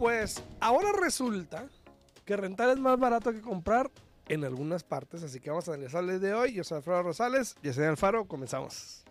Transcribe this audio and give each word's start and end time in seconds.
Pues 0.00 0.42
ahora 0.60 0.92
resulta 0.98 1.68
que 2.24 2.34
rentar 2.34 2.70
es 2.70 2.78
más 2.78 2.98
barato 2.98 3.34
que 3.34 3.42
comprar 3.42 3.90
en 4.28 4.44
algunas 4.46 4.82
partes, 4.82 5.22
así 5.22 5.40
que 5.40 5.50
vamos 5.50 5.68
a 5.68 5.74
analizarles 5.74 6.22
de 6.22 6.32
hoy. 6.32 6.54
Yo 6.54 6.64
soy 6.64 6.78
Alfredo 6.78 7.02
Rosales, 7.02 7.54
y 7.62 7.70
soy 7.70 7.84
Alfaro, 7.84 8.26
comenzamos. 8.26 9.04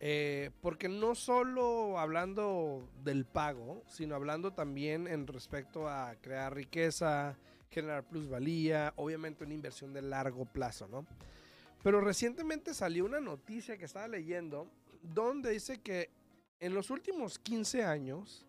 Eh, 0.00 0.50
porque 0.60 0.88
no 0.88 1.14
solo 1.14 1.98
hablando 1.98 2.88
del 3.02 3.24
pago, 3.24 3.82
sino 3.86 4.14
hablando 4.14 4.52
también 4.52 5.06
en 5.06 5.26
respecto 5.26 5.88
a 5.88 6.14
crear 6.20 6.54
riqueza, 6.54 7.36
generar 7.70 8.04
plusvalía, 8.04 8.92
obviamente 8.96 9.44
una 9.44 9.54
inversión 9.54 9.92
de 9.92 10.02
largo 10.02 10.44
plazo, 10.44 10.88
¿no? 10.88 11.06
Pero 11.82 12.00
recientemente 12.00 12.74
salió 12.74 13.04
una 13.04 13.20
noticia 13.20 13.76
que 13.76 13.84
estaba 13.84 14.08
leyendo 14.08 14.70
donde 15.02 15.50
dice 15.50 15.80
que 15.80 16.10
en 16.60 16.74
los 16.74 16.90
últimos 16.90 17.38
15 17.38 17.84
años, 17.84 18.46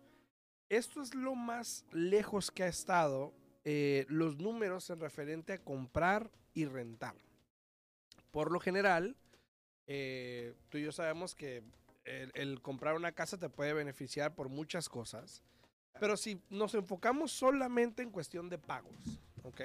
esto 0.68 1.02
es 1.02 1.14
lo 1.14 1.34
más 1.34 1.84
lejos 1.92 2.50
que 2.50 2.62
ha 2.62 2.68
estado 2.68 3.34
eh, 3.64 4.06
los 4.08 4.38
números 4.38 4.88
en 4.90 5.00
referente 5.00 5.52
a 5.52 5.58
comprar 5.58 6.30
y 6.54 6.64
rentar. 6.64 7.14
Por 8.30 8.52
lo 8.52 8.60
general, 8.60 9.16
eh, 9.86 10.54
tú 10.68 10.78
y 10.78 10.82
yo 10.82 10.92
sabemos 10.92 11.34
que 11.34 11.62
el, 12.04 12.30
el 12.34 12.60
comprar 12.62 12.94
una 12.94 13.12
casa 13.12 13.38
te 13.38 13.48
puede 13.48 13.72
beneficiar 13.72 14.34
por 14.34 14.48
muchas 14.48 14.88
cosas. 14.88 15.42
Pero 15.98 16.16
si 16.16 16.40
nos 16.50 16.74
enfocamos 16.74 17.32
solamente 17.32 18.02
en 18.02 18.10
cuestión 18.10 18.48
de 18.48 18.58
pagos, 18.58 18.94
¿ok? 19.42 19.60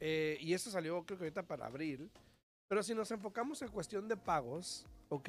Eh, 0.00 0.38
y 0.40 0.54
eso 0.54 0.70
salió 0.70 1.04
creo 1.04 1.18
que 1.18 1.24
ahorita 1.24 1.42
para 1.42 1.66
abril. 1.66 2.10
Pero 2.68 2.82
si 2.82 2.94
nos 2.94 3.10
enfocamos 3.10 3.60
en 3.62 3.68
cuestión 3.68 4.08
de 4.08 4.16
pagos, 4.16 4.86
¿ok? 5.08 5.28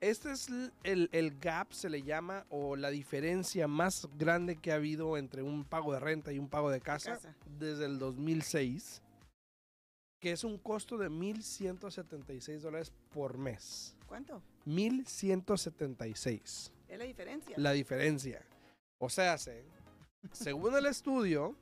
Este 0.00 0.32
es 0.32 0.48
el, 0.82 1.08
el 1.12 1.38
gap, 1.38 1.72
se 1.72 1.88
le 1.88 2.02
llama, 2.02 2.44
o 2.50 2.76
la 2.76 2.90
diferencia 2.90 3.66
más 3.66 4.06
grande 4.18 4.56
que 4.56 4.70
ha 4.70 4.74
habido 4.74 5.16
entre 5.16 5.42
un 5.42 5.64
pago 5.64 5.94
de 5.94 6.00
renta 6.00 6.32
y 6.32 6.38
un 6.38 6.48
pago 6.48 6.70
de 6.70 6.80
casa, 6.80 7.12
casa. 7.12 7.34
desde 7.58 7.86
el 7.86 7.98
2006, 7.98 9.00
que 10.24 10.32
es 10.32 10.42
un 10.42 10.56
costo 10.56 10.96
de 10.96 11.10
1.176 11.10 12.60
dólares 12.60 12.90
por 13.12 13.36
mes. 13.36 13.94
¿Cuánto? 14.06 14.40
1.176 14.64 16.70
Es 16.88 16.98
la 16.98 17.04
diferencia. 17.04 17.54
la 17.58 17.72
diferencia. 17.72 18.42
O 18.98 19.10
sea, 19.10 19.36
se- 19.36 19.66
según 20.32 20.74
el 20.76 20.86
estudio, 20.86 21.54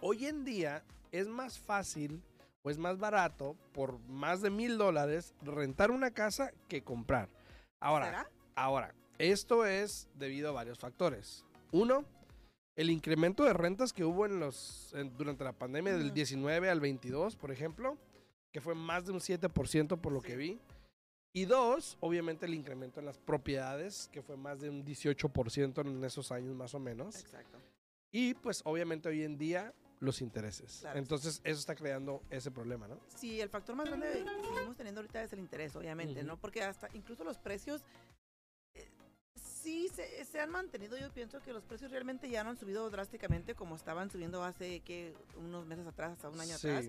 hoy 0.00 0.24
en 0.28 0.46
día 0.46 0.82
es 1.10 1.28
más 1.28 1.58
fácil 1.58 2.22
o 2.62 2.70
es 2.70 2.78
más 2.78 2.96
barato 2.98 3.54
por 3.74 3.98
más 4.08 4.40
de 4.40 4.48
mil 4.48 4.78
dólares 4.78 5.34
rentar 5.42 5.90
una 5.90 6.10
casa 6.10 6.52
que 6.68 6.82
comprar. 6.82 7.28
Ahora, 7.80 8.06
¿Será? 8.06 8.30
ahora, 8.54 8.94
esto 9.18 9.66
es 9.66 10.08
debido 10.14 10.48
a 10.48 10.52
varios 10.52 10.78
factores. 10.78 11.44
Uno, 11.70 12.06
el 12.76 12.90
incremento 12.90 13.44
de 13.44 13.52
rentas 13.52 13.92
que 13.92 14.04
hubo 14.04 14.24
en 14.26 14.40
los 14.40 14.92
en- 14.94 15.14
durante 15.16 15.44
la 15.44 15.52
pandemia 15.52 15.92
del 15.92 16.06
Ujú. 16.06 16.14
19 16.14 16.70
al 16.70 16.80
22, 16.80 17.36
por 17.36 17.50
ejemplo, 17.50 17.98
que 18.50 18.60
fue 18.60 18.74
más 18.74 19.04
de 19.06 19.12
un 19.12 19.20
7% 19.20 19.96
por 20.00 20.12
lo 20.12 20.20
Sí. 20.20 20.26
que 20.28 20.36
vi. 20.36 20.60
Y 21.34 21.46
dos, 21.46 21.96
obviamente 22.00 22.44
el 22.46 22.54
incremento 22.54 23.00
en 23.00 23.06
las 23.06 23.18
propiedades, 23.18 24.08
que 24.12 24.22
fue 24.22 24.36
más 24.36 24.60
de 24.60 24.68
un 24.68 24.84
18% 24.84 25.80
en 25.80 26.04
esos 26.04 26.30
años 26.30 26.54
más 26.54 26.74
o 26.74 26.78
menos. 26.78 27.16
Exacto. 27.20 27.58
Y 28.10 28.34
pues 28.34 28.60
obviamente 28.64 29.08
hoy 29.08 29.22
en 29.22 29.38
día 29.38 29.72
los 30.00 30.20
intereses. 30.20 30.78
Claro. 30.80 30.98
Entonces 30.98 31.40
eso 31.44 31.58
está 31.60 31.74
creando 31.74 32.22
ese 32.28 32.50
problema, 32.50 32.88
¿no? 32.88 32.98
Sí, 33.16 33.40
el 33.40 33.48
factor 33.48 33.76
más 33.76 33.86
grande 33.88 34.08
que 34.24 34.46
seguimos 34.54 34.76
teniendo 34.76 35.00
ahorita 35.00 35.22
es 35.22 35.32
el 35.32 35.38
interés, 35.38 35.74
obviamente, 35.76 36.18
Ujú. 36.18 36.26
¿no? 36.26 36.36
Porque 36.38 36.62
hasta 36.62 36.88
incluso 36.92 37.24
los 37.24 37.38
precios 37.38 37.82
sí 39.62 39.88
se, 39.94 40.24
se 40.24 40.40
han 40.40 40.50
mantenido. 40.50 40.96
Yo 40.98 41.10
pienso 41.12 41.40
que 41.40 41.52
los 41.52 41.64
precios 41.64 41.90
realmente 41.90 42.28
ya 42.28 42.42
no 42.44 42.50
han 42.50 42.56
subido 42.56 42.88
drásticamente 42.90 43.54
como 43.54 43.76
estaban 43.76 44.10
subiendo 44.10 44.42
hace 44.42 44.80
que 44.80 45.14
unos 45.36 45.66
meses 45.66 45.86
atrás, 45.86 46.12
hasta 46.12 46.28
un 46.28 46.40
año 46.40 46.56
Sí. 46.58 46.68
atrás. 46.68 46.86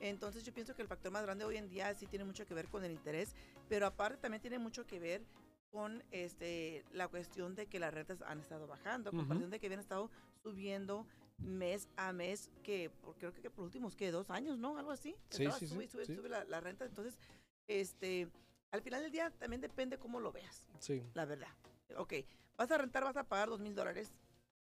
Entonces 0.00 0.44
yo 0.44 0.52
pienso 0.52 0.74
que 0.76 0.82
el 0.82 0.88
factor 0.88 1.10
más 1.10 1.22
grande 1.24 1.44
hoy 1.44 1.56
en 1.56 1.68
día 1.68 1.92
sí 1.94 2.06
tiene 2.06 2.24
mucho 2.24 2.46
que 2.46 2.54
ver 2.54 2.68
con 2.68 2.84
el 2.84 2.92
interés, 2.92 3.34
pero 3.68 3.86
aparte 3.86 4.18
también 4.18 4.40
tiene 4.40 4.58
mucho 4.58 4.86
que 4.86 5.00
ver 5.00 5.22
con 5.70 6.02
este 6.12 6.84
la 6.92 7.08
cuestión 7.08 7.54
de 7.54 7.66
que 7.66 7.78
las 7.78 7.92
rentas 7.92 8.22
han 8.22 8.40
estado 8.40 8.66
bajando, 8.66 9.10
Ujú. 9.10 9.18
comparación 9.18 9.50
de 9.50 9.58
que 9.58 9.66
habían 9.66 9.80
estado 9.80 10.10
subiendo 10.42 11.06
mes 11.38 11.88
a 11.96 12.12
mes, 12.12 12.50
que 12.62 12.90
por- 12.90 13.16
creo 13.16 13.32
que 13.32 13.50
por 13.50 13.64
últimos 13.64 13.94
que 13.96 14.10
dos 14.10 14.30
años, 14.30 14.56
¿no? 14.58 14.78
Algo 14.78 14.92
así. 14.92 15.14
Sí, 15.30 15.42
Estaba 15.44 15.58
sí, 15.58 15.66
sí, 15.66 15.74
sube, 15.74 15.84
y 15.84 15.88
sube, 15.88 16.06
sí. 16.06 16.14
sube 16.16 16.28
la, 16.28 16.44
la 16.44 16.60
renta. 16.60 16.84
Entonces, 16.84 17.18
este, 17.66 18.28
al 18.70 18.82
final 18.82 19.02
del 19.02 19.12
día 19.12 19.30
también 19.30 19.60
depende 19.60 19.98
cómo 19.98 20.20
lo 20.20 20.32
veas, 20.32 20.62
Sí. 20.80 21.02
la 21.14 21.24
verdad. 21.26 21.48
Ok, 21.96 22.14
vas 22.56 22.70
a 22.70 22.78
rentar, 22.78 23.04
vas 23.04 23.16
a 23.16 23.24
pagar 23.24 23.48
dos 23.48 23.60
mil 23.60 23.74
dólares. 23.74 24.12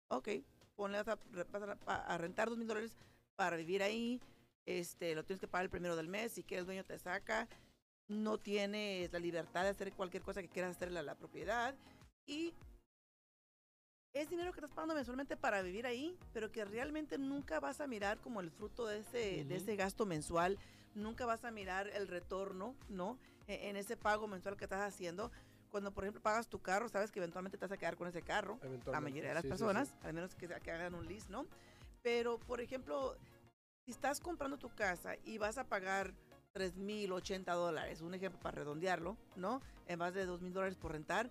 Ok, 0.09 0.29
ponle, 0.75 1.01
vas 1.01 1.07
a, 1.07 1.19
vas 1.51 1.77
a, 1.87 1.95
a 2.13 2.17
rentar 2.17 2.49
dos 2.49 2.57
mil 2.57 2.67
dólares 2.67 2.95
para 3.35 3.57
vivir 3.57 3.81
ahí. 3.83 4.21
Este, 4.65 5.13
lo 5.15 5.23
tienes 5.23 5.39
que 5.41 5.47
pagar 5.47 5.65
el 5.65 5.69
primero 5.69 5.95
del 5.95 6.07
mes. 6.07 6.31
Si 6.33 6.43
quieres, 6.43 6.61
el 6.61 6.67
dueño 6.67 6.83
te 6.83 6.97
saca. 6.99 7.47
No 8.07 8.37
tienes 8.37 9.11
la 9.11 9.19
libertad 9.19 9.63
de 9.63 9.69
hacer 9.69 9.91
cualquier 9.93 10.21
cosa 10.23 10.41
que 10.41 10.49
quieras 10.49 10.75
hacerle 10.75 10.99
a 10.99 11.03
la 11.03 11.15
propiedad. 11.15 11.75
Y 12.27 12.53
es 14.13 14.29
dinero 14.29 14.51
que 14.53 14.59
estás 14.59 14.71
pagando 14.71 14.95
mensualmente 14.95 15.35
para 15.35 15.61
vivir 15.61 15.85
ahí, 15.85 16.17
pero 16.33 16.51
que 16.51 16.63
realmente 16.65 17.17
nunca 17.17 17.59
vas 17.59 17.81
a 17.81 17.87
mirar 17.87 18.19
como 18.19 18.39
el 18.41 18.49
fruto 18.49 18.85
de 18.85 18.99
ese, 18.99 19.43
de 19.43 19.55
Ujú. 19.55 19.63
ese 19.63 19.75
gasto 19.75 20.05
mensual. 20.05 20.57
Nunca 20.93 21.25
vas 21.25 21.43
a 21.43 21.51
mirar 21.51 21.87
el 21.89 22.07
retorno, 22.07 22.75
¿no? 22.87 23.17
E- 23.47 23.69
En 23.69 23.75
ese 23.75 23.97
pago 23.97 24.27
mensual 24.27 24.55
que 24.55 24.63
estás 24.65 24.81
haciendo. 24.81 25.31
Cuando, 25.75 25.91
por 25.91 26.05
ejemplo, 26.05 26.21
pagas 26.21 26.47
tu 26.47 26.61
carro, 26.61 26.87
sabes 26.87 27.11
que 27.11 27.19
eventualmente 27.19 27.57
te 27.57 27.65
vas 27.65 27.71
a 27.73 27.75
quedar 27.75 27.97
con 27.97 28.07
ese 28.07 28.21
carro 28.21 28.57
la 28.85 29.01
mayoría 29.01 29.27
de 29.27 29.33
las 29.33 29.41
Sí, 29.41 29.49
sí, 29.49 29.53
sí. 29.57 29.59
personas, 29.59 29.93
al 30.03 30.13
menos 30.13 30.33
que, 30.33 30.47
que 30.47 30.71
hagan 30.71 30.95
un 30.95 31.05
list, 31.05 31.29
¿no? 31.29 31.45
Pero, 32.01 32.39
por 32.39 32.61
ejemplo, 32.61 33.17
si 33.83 33.91
estás 33.91 34.21
comprando 34.21 34.57
tu 34.57 34.69
casa 34.73 35.17
y 35.25 35.37
vas 35.37 35.57
a 35.57 35.65
pagar 35.65 36.13
3 36.53 36.77
mil 36.77 37.11
80 37.11 37.51
dólares, 37.51 37.99
un 37.99 38.13
ejemplo 38.13 38.39
para 38.39 38.55
redondearlo, 38.59 39.17
¿no? 39.35 39.61
En 39.85 39.99
más 39.99 40.13
de 40.13 40.25
2 40.25 40.41
mil 40.41 40.53
dólares 40.53 40.77
por 40.77 40.93
rentar, 40.93 41.29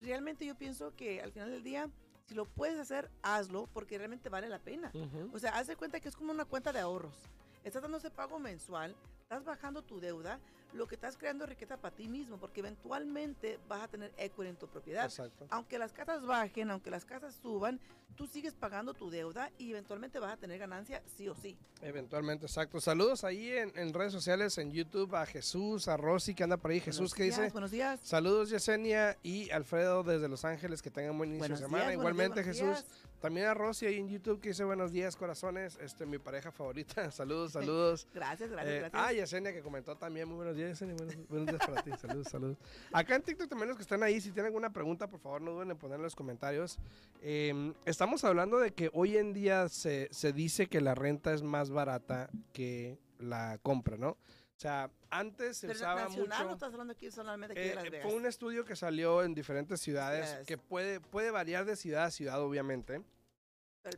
realmente 0.00 0.44
yo 0.44 0.56
pienso 0.56 0.96
que 0.96 1.22
al 1.22 1.30
final 1.30 1.48
del 1.52 1.62
día, 1.62 1.88
si 2.26 2.34
lo 2.34 2.46
puedes 2.46 2.80
hacer, 2.80 3.08
hazlo, 3.22 3.68
porque 3.72 3.96
realmente 3.96 4.28
vale 4.28 4.48
la 4.48 4.58
pena. 4.58 4.90
Ujú. 4.92 5.30
O 5.32 5.38
sea, 5.38 5.56
haz 5.56 5.68
de 5.68 5.76
cuenta 5.76 6.00
que 6.00 6.08
es 6.08 6.16
como 6.16 6.32
una 6.32 6.46
cuenta 6.46 6.72
de 6.72 6.80
ahorros. 6.80 7.14
Estás 7.62 7.82
dando 7.82 7.98
ese 7.98 8.10
pago 8.10 8.40
mensual, 8.40 8.96
estás 9.22 9.44
bajando 9.44 9.82
tu 9.82 10.00
deuda, 10.00 10.40
lo 10.72 10.86
que 10.86 10.94
estás 10.94 11.16
creando 11.16 11.46
riqueza 11.46 11.76
para 11.76 11.94
ti 11.94 12.08
mismo, 12.08 12.38
porque 12.38 12.60
eventualmente 12.60 13.58
vas 13.68 13.82
a 13.82 13.88
tener 13.88 14.12
equity 14.16 14.48
en 14.50 14.56
tu 14.56 14.68
propiedad. 14.68 15.04
Exacto. 15.04 15.46
Aunque 15.50 15.78
las 15.78 15.92
casas 15.92 16.24
bajen, 16.26 16.70
aunque 16.70 16.90
las 16.90 17.04
casas 17.04 17.34
suban, 17.40 17.80
tú 18.16 18.26
sigues 18.26 18.54
pagando 18.54 18.94
tu 18.94 19.10
deuda 19.10 19.50
y 19.58 19.70
eventualmente 19.70 20.18
vas 20.18 20.32
a 20.32 20.36
tener 20.36 20.58
ganancia 20.58 21.02
sí 21.16 21.28
o 21.28 21.34
sí. 21.34 21.56
Eventualmente, 21.82 22.46
exacto. 22.46 22.80
Saludos 22.80 23.24
ahí 23.24 23.50
en, 23.50 23.72
en 23.76 23.94
redes 23.94 24.12
sociales, 24.12 24.58
en 24.58 24.72
YouTube, 24.72 25.14
a 25.14 25.24
Jesús, 25.26 25.88
a 25.88 25.96
Rosy, 25.96 26.34
que 26.34 26.44
anda 26.44 26.56
por 26.56 26.70
ahí. 26.70 26.80
Jesús, 26.80 27.14
que 27.14 27.24
dice? 27.24 27.50
Buenos 27.50 27.70
días. 27.70 28.00
Saludos 28.02 28.50
Yesenia 28.50 29.16
y 29.22 29.50
Alfredo 29.50 30.02
desde 30.02 30.28
Los 30.28 30.44
Ángeles, 30.44 30.82
que 30.82 30.90
tengan 30.90 31.16
buen 31.16 31.30
inicio 31.30 31.42
Buenos 31.42 31.60
de 31.60 31.66
semana. 31.66 31.84
días, 31.84 31.98
Igualmente 32.00 32.42
días, 32.42 32.56
Jesús, 32.58 32.84
También 33.20 33.46
a 33.48 33.54
Rosy 33.54 33.86
ahí 33.86 33.98
en 33.98 34.08
YouTube 34.08 34.40
que 34.40 34.50
dice 34.50 34.62
buenos 34.62 34.92
días, 34.92 35.16
corazones. 35.16 35.76
Este, 35.82 36.06
mi 36.06 36.18
pareja 36.18 36.52
favorita. 36.52 37.10
saludos, 37.10 37.52
saludos. 37.54 38.06
Gracias, 38.14 38.48
gracias, 38.50 38.74
Eh, 38.74 38.78
gracias. 38.78 39.02
ah, 39.04 39.12
Yesenia 39.12 39.52
que 39.52 39.60
comentó 39.60 39.96
también. 39.96 40.28
Muy 40.28 40.36
buenos 40.36 40.56
días, 40.56 40.70
Yesenia. 40.70 40.94
Buenos, 40.94 41.28
buenos 41.28 41.46
días 41.48 41.60
para 41.66 41.82
ti. 41.82 41.90
Saludos, 42.00 42.28
saludos. 42.28 42.56
Acá 42.92 43.16
en 43.16 43.22
TikTok 43.22 43.48
también 43.48 43.68
los 43.68 43.76
que 43.76 43.82
están 43.82 44.02
ahí, 44.04 44.20
si 44.20 44.30
tienen 44.30 44.46
alguna 44.46 44.72
pregunta, 44.72 45.08
por 45.08 45.18
favor 45.20 45.42
no 45.42 45.50
duden 45.52 45.70
en 45.72 45.76
poner 45.78 45.96
en 45.96 46.02
los 46.02 46.14
comentarios. 46.14 46.78
Eh, 47.20 47.72
estamos 47.84 48.22
hablando 48.24 48.58
de 48.58 48.72
que 48.72 48.90
hoy 48.92 49.16
en 49.16 49.32
día 49.32 49.68
se, 49.68 50.08
se 50.12 50.32
dice 50.32 50.68
que 50.68 50.80
la 50.80 50.94
renta 50.94 51.32
es 51.34 51.42
más 51.42 51.70
barata 51.70 52.30
que 52.52 52.98
la 53.18 53.58
compra, 53.62 53.96
¿no? 53.96 54.16
O 54.58 54.60
sea, 54.60 54.90
antes 55.08 55.56
se 55.58 55.68
Pero 55.68 55.78
usaba 55.78 56.02
nacional, 56.02 56.26
mucho... 56.38 56.44
¿no 56.48 56.52
estás 56.54 56.72
hablando 56.72 56.92
aquí 56.92 57.08
solamente 57.12 57.52
aquí 57.52 57.60
Eh, 57.60 57.68
de 57.68 57.74
Las 57.76 57.84
eh, 57.84 57.90
Vegas? 57.90 58.08
fue 58.08 58.16
un 58.18 58.26
estudio 58.26 58.64
que 58.64 58.74
salió 58.74 59.22
en 59.22 59.32
diferentes 59.32 59.80
ciudades, 59.80 60.26
Ciudades. 60.26 60.46
que 60.48 60.58
puede, 60.58 60.98
puede 60.98 61.30
variar 61.30 61.64
de 61.64 61.76
ciudad 61.76 62.06
a 62.06 62.10
ciudad, 62.10 62.42
obviamente. 62.42 63.00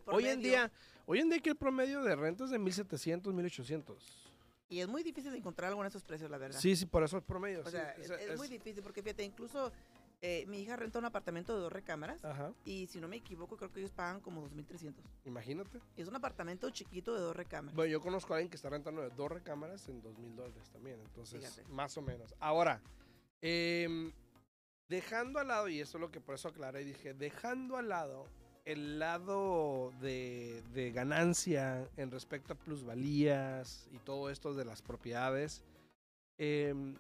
Hoy 0.05 0.27
en 0.27 0.43
día, 0.43 0.71
hoy 1.07 1.21
en 1.21 1.31
día 1.31 1.39
que 1.39 1.49
el 1.49 1.57
promedio 1.57 2.03
de 2.03 2.15
renta 2.15 2.45
es 2.45 2.51
de 2.51 2.59
1700, 2.59 3.33
1800. 3.33 4.27
Y 4.69 4.81
es 4.81 4.87
muy 4.87 5.03
difícil 5.03 5.33
de 5.33 5.39
encontrar 5.39 5.71
algo 5.71 5.81
en 5.81 5.87
esos 5.89 6.05
precios, 6.05 6.31
la 6.31 6.37
verdad. 6.37 6.61
Sí, 6.61 6.77
sí, 6.77 6.85
por 6.85 7.03
eso 7.05 7.17
es 7.17 7.25
promedio. 7.25 7.61
O 7.63 7.65
sí, 7.65 7.71
sea, 7.71 7.93
es, 7.93 8.11
es 8.11 8.21
es- 8.21 8.37
muy 8.37 8.47
difícil 8.47 8.83
porque 8.83 9.03
fíjate, 9.03 9.25
incluso 9.25 9.73
eh, 10.23 10.45
mi 10.47 10.61
hija 10.61 10.77
renta 10.77 10.99
un 10.99 11.07
apartamento 11.07 11.55
de 11.55 11.61
dos 11.63 11.73
recámaras 11.73 12.23
Ajá, 12.25 12.53
y 12.65 12.87
si 12.89 13.01
no 13.01 13.09
me 13.09 13.17
equivoco 13.17 13.57
creo 13.57 13.73
que 13.73 13.81
ellos 13.81 13.93
pagan 13.93 14.21
como 14.21 14.49
2.300. 14.51 14.95
imagínate. 15.25 15.81
Es 15.97 16.09
un 16.09 16.17
apartamento 16.17 16.69
chiquito 16.71 17.15
de 17.15 17.21
dos 17.21 17.35
recámaras. 17.35 17.75
Bueno, 17.75 17.91
yo 17.93 18.01
conozco 18.01 18.35
a 18.35 18.37
alguien 18.37 18.51
que 18.51 18.57
está 18.57 18.69
rentando 18.69 19.01
de 19.03 19.11
dos 19.11 19.31
recámaras 19.31 19.89
en 19.89 20.03
dos 20.03 20.19
mil 20.19 20.37
dólares 20.37 20.69
también, 20.71 21.01
entonces, 21.01 21.41
Fíjate. 21.41 21.65
más 21.73 21.97
o 21.97 22.03
menos. 22.03 22.35
Ahora, 22.39 22.83
em, 23.41 24.13
dejando 24.89 25.39
al 25.39 25.49
lado, 25.49 25.69
y 25.69 25.81
eso 25.81 25.97
es 25.97 26.01
lo 26.01 26.11
que 26.11 26.21
por 26.21 26.35
eso 26.35 26.49
aclaré, 26.49 26.85
dije, 26.85 27.15
dejando 27.15 27.77
al 27.77 27.89
lado 27.89 28.27
el 28.67 28.99
lado 28.99 29.91
de, 30.01 30.63
de 30.75 30.93
ganancia 30.93 31.89
en 31.97 32.11
respecto 32.11 32.53
a 32.53 32.57
plusvalías 32.57 33.89
y 33.91 33.99
todo 34.01 34.29
esto 34.31 34.53
de 34.55 34.65
las 34.67 34.83
propiedades, 34.83 35.63
em, 36.39 36.95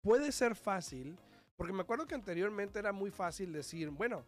puede 0.00 0.30
ser 0.32 0.54
fácil, 0.54 1.18
porque 1.62 1.72
me 1.74 1.82
acuerdo 1.82 2.08
que 2.08 2.16
anteriormente 2.16 2.80
era 2.80 2.90
muy 2.90 3.12
fácil 3.12 3.52
decir, 3.52 3.88
bueno, 3.90 4.24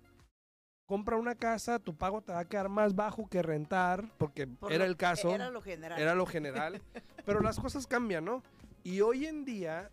compra 0.87 1.17
una 1.17 1.35
casa, 1.35 1.81
tu 1.81 1.97
pago 1.97 2.23
te 2.23 2.33
va 2.33 2.39
a 2.39 2.45
quedar 2.49 2.69
más 2.69 2.95
bajo 2.95 3.29
que 3.29 3.43
rentar, 3.43 4.09
porque 4.19 4.47
Por 4.47 4.73
era 4.73 4.85
lo- 4.85 4.91
el 4.93 4.97
caso 4.97 5.31
Era 5.35 5.51
lo 5.51 5.61
general. 5.61 6.01
era 6.01 6.15
lo 6.15 6.27
general. 6.27 6.81
pero 7.27 7.41
las 7.41 7.59
cosas 7.59 7.89
cambian, 7.89 8.25
¿no? 8.25 8.41
Y 8.85 9.01
hoy 9.01 9.27
en 9.27 9.45
día, 9.45 9.91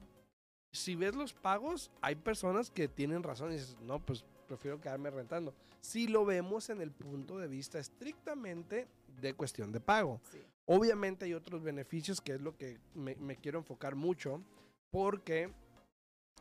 si 0.72 0.96
ves 0.96 1.16
los 1.16 1.34
pagos, 1.34 1.90
hay 2.00 2.14
personas 2.14 2.70
que 2.70 2.88
tienen 2.88 3.24
razón 3.24 3.50
y 3.50 3.56
dices, 3.56 3.76
no, 3.82 3.98
pues 3.98 4.24
prefiero 4.48 4.80
quedarme 4.80 5.10
rentando. 5.10 5.56
Si 5.80 6.08
lo 6.08 6.24
vemos 6.26 6.70
en 6.70 6.80
el 6.80 6.92
punto 6.92 7.40
de 7.40 7.48
vista 7.48 7.80
estrictamente 7.80 8.88
de 9.20 9.34
cuestión 9.34 9.72
de 9.72 9.80
pago. 9.80 10.22
Sí. 10.32 10.44
Obviamente 10.68 11.26
hay 11.26 11.34
otros 11.34 11.64
beneficios 11.64 12.22
que 12.22 12.34
es 12.36 12.42
lo 12.42 12.56
que 12.56 12.78
me, 12.94 13.16
me 13.16 13.36
quiero 13.36 13.58
enfocar 13.58 13.96
mucho, 13.96 14.44
porque 14.92 15.52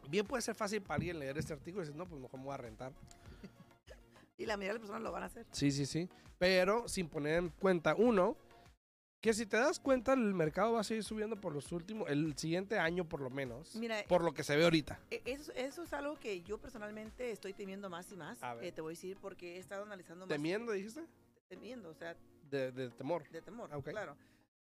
bien 0.08 0.26
puede 0.26 0.43
ser 0.43 0.55
fácil 0.55 0.81
para 0.82 0.97
alguien 0.97 1.19
leer 1.19 1.37
este 1.38 1.52
artículo 1.52 1.82
y 1.82 1.87
decir, 1.87 1.97
no, 1.99 2.06
pues 2.06 2.20
mejor 2.20 2.38
me 2.41 2.47
voy 2.47 2.55
a 2.55 2.58
rentar. 2.58 2.93
Y 4.38 4.47
la 4.47 4.56
mayoría 4.56 4.73
de 4.73 4.79
las 4.79 4.81
personas 4.81 5.02
lo 5.02 5.12
van 5.12 5.23
a 5.25 5.26
hacer. 5.26 5.47
Sí, 5.52 5.70
sí, 5.70 5.85
sí. 5.85 6.08
Pero 6.38 6.88
sin 6.88 7.08
poner 7.11 7.35
en 7.38 7.49
cuenta, 7.50 7.94
uno, 7.94 8.38
que 9.20 9.35
si 9.35 9.44
te 9.44 9.58
das 9.58 9.79
cuenta, 9.79 10.14
el 10.14 10.32
mercado 10.32 10.73
va 10.73 10.81
a 10.81 10.85
seguir 10.85 11.05
subiendo 11.05 11.38
por 11.38 11.52
los 11.52 11.70
últimos, 11.73 12.08
el 12.08 12.35
siguiente 12.38 12.79
año 12.79 13.05
por 13.06 13.20
lo 13.20 13.29
menos, 13.29 13.76
Mira, 13.76 14.02
por 14.08 14.25
lo 14.25 14.32
que 14.32 14.43
se 14.43 14.56
ve 14.56 14.64
ahorita. 14.64 14.99
e- 15.11 15.20
eso, 15.26 15.52
eso 15.52 15.82
es 15.82 15.93
algo 15.93 16.19
que 16.19 16.41
yo 16.41 16.56
personalmente 16.56 17.31
estoy 17.31 17.53
temiendo 17.53 17.91
más 17.91 18.11
y 18.12 18.17
más. 18.17 18.43
A 18.43 18.55
ver. 18.55 18.64
Eh, 18.64 18.73
te 18.73 18.81
voy 18.81 18.93
a 18.93 18.94
decir 18.96 19.19
porque 19.20 19.56
he 19.56 19.58
estado 19.58 19.82
analizando 19.82 20.25
más. 20.25 20.35
¿Temiendo, 20.35 20.73
dijiste? 20.73 21.05
Temiendo, 21.50 21.91
o 21.91 21.94
sea, 21.94 22.17
De, 22.50 22.73
de 22.73 22.88
temor. 22.88 23.29
de 23.29 23.43
temor, 23.43 23.69
Ah, 23.70 23.76
ok. 23.76 23.91
claro. 23.91 24.17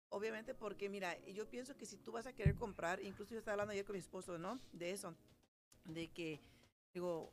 Obviamente 0.10 0.56
porque, 0.56 0.90
mira, 0.90 1.18
yo 1.28 1.48
pienso 1.50 1.76
que 1.78 1.86
si 1.86 1.98
tú 1.98 2.12
vas 2.12 2.26
a 2.26 2.34
querer 2.34 2.56
comprar, 2.56 3.02
incluso 3.02 3.34
yo 3.34 3.40
estaba 3.40 3.54
hablando 3.54 3.74
ayer 3.74 3.86
con 3.86 3.94
mi 3.94 4.00
esposo, 4.00 4.38
¿no? 4.38 4.60
De 4.74 4.92
eso, 4.92 5.16
de 5.86 6.08
que, 6.12 6.40
digo, 6.94 7.32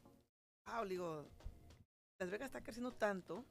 wow, 0.67 0.84
digo, 0.87 1.26
Las 2.19 2.31
Vegas 2.31 2.46
está 2.46 2.62
creciendo 2.62 2.93
tanto, 2.93 3.44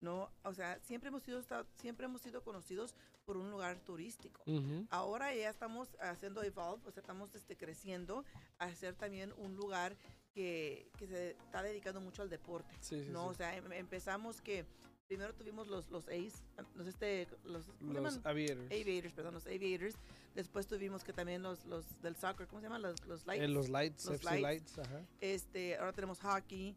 ¿no? 0.00 0.30
O 0.44 0.54
sea, 0.54 0.80
siempre 0.80 1.08
hemos 1.08 1.22
sido, 1.22 1.42
siempre 1.74 2.06
hemos 2.06 2.22
sido 2.22 2.42
conocidos 2.42 2.94
por 3.26 3.36
un 3.36 3.50
lugar 3.50 3.78
turístico. 3.80 4.42
Ujú. 4.46 4.86
Ahora 4.88 5.34
ya 5.34 5.50
estamos 5.50 5.94
haciendo 6.00 6.42
evolve, 6.42 6.88
o 6.88 6.90
sea, 6.90 7.02
estamos 7.02 7.34
este, 7.34 7.56
creciendo 7.56 8.24
a 8.58 8.74
ser 8.74 8.94
también 8.94 9.34
un 9.36 9.56
lugar 9.56 9.94
que, 10.32 10.90
que 10.96 11.06
se 11.06 11.30
está 11.32 11.62
dedicando 11.62 12.00
mucho 12.00 12.22
al 12.22 12.30
deporte. 12.30 12.74
Sí, 12.80 13.04
sí, 13.04 13.10
¿no? 13.10 13.26
O 13.26 13.32
sí. 13.32 13.38
sea, 13.38 13.54
em- 13.56 13.72
empezamos 13.72 14.40
que 14.40 14.64
primero 15.10 15.34
tuvimos 15.34 15.66
los, 15.66 15.90
los 15.90 16.06
A's, 16.06 16.44
los, 16.76 16.86
este, 16.86 17.26
los, 17.42 17.66
¿cómo 17.80 17.94
se 17.94 18.00
Los 18.00 18.24
aviators. 18.24 18.66
Aviators, 18.66 19.12
perdón, 19.12 19.34
los 19.34 19.46
Aviators. 19.48 19.96
Después 20.36 20.68
tuvimos 20.68 21.02
que 21.02 21.12
también 21.12 21.42
los, 21.42 21.64
los 21.66 22.00
del 22.00 22.14
soccer, 22.14 22.46
¿cómo 22.46 22.60
se 22.60 22.66
llaman? 22.66 22.82
Los, 22.82 23.04
los 23.06 23.26
Lights. 23.26 23.42
Eh, 23.42 23.48
los 23.48 23.68
lights, 23.68 24.04
Los 24.06 24.14
FC 24.14 24.40
lights. 24.40 24.76
lights. 24.76 24.78
ajá. 24.78 25.02
Este, 25.20 25.76
ahora 25.78 25.92
tenemos 25.92 26.20
hockey, 26.20 26.76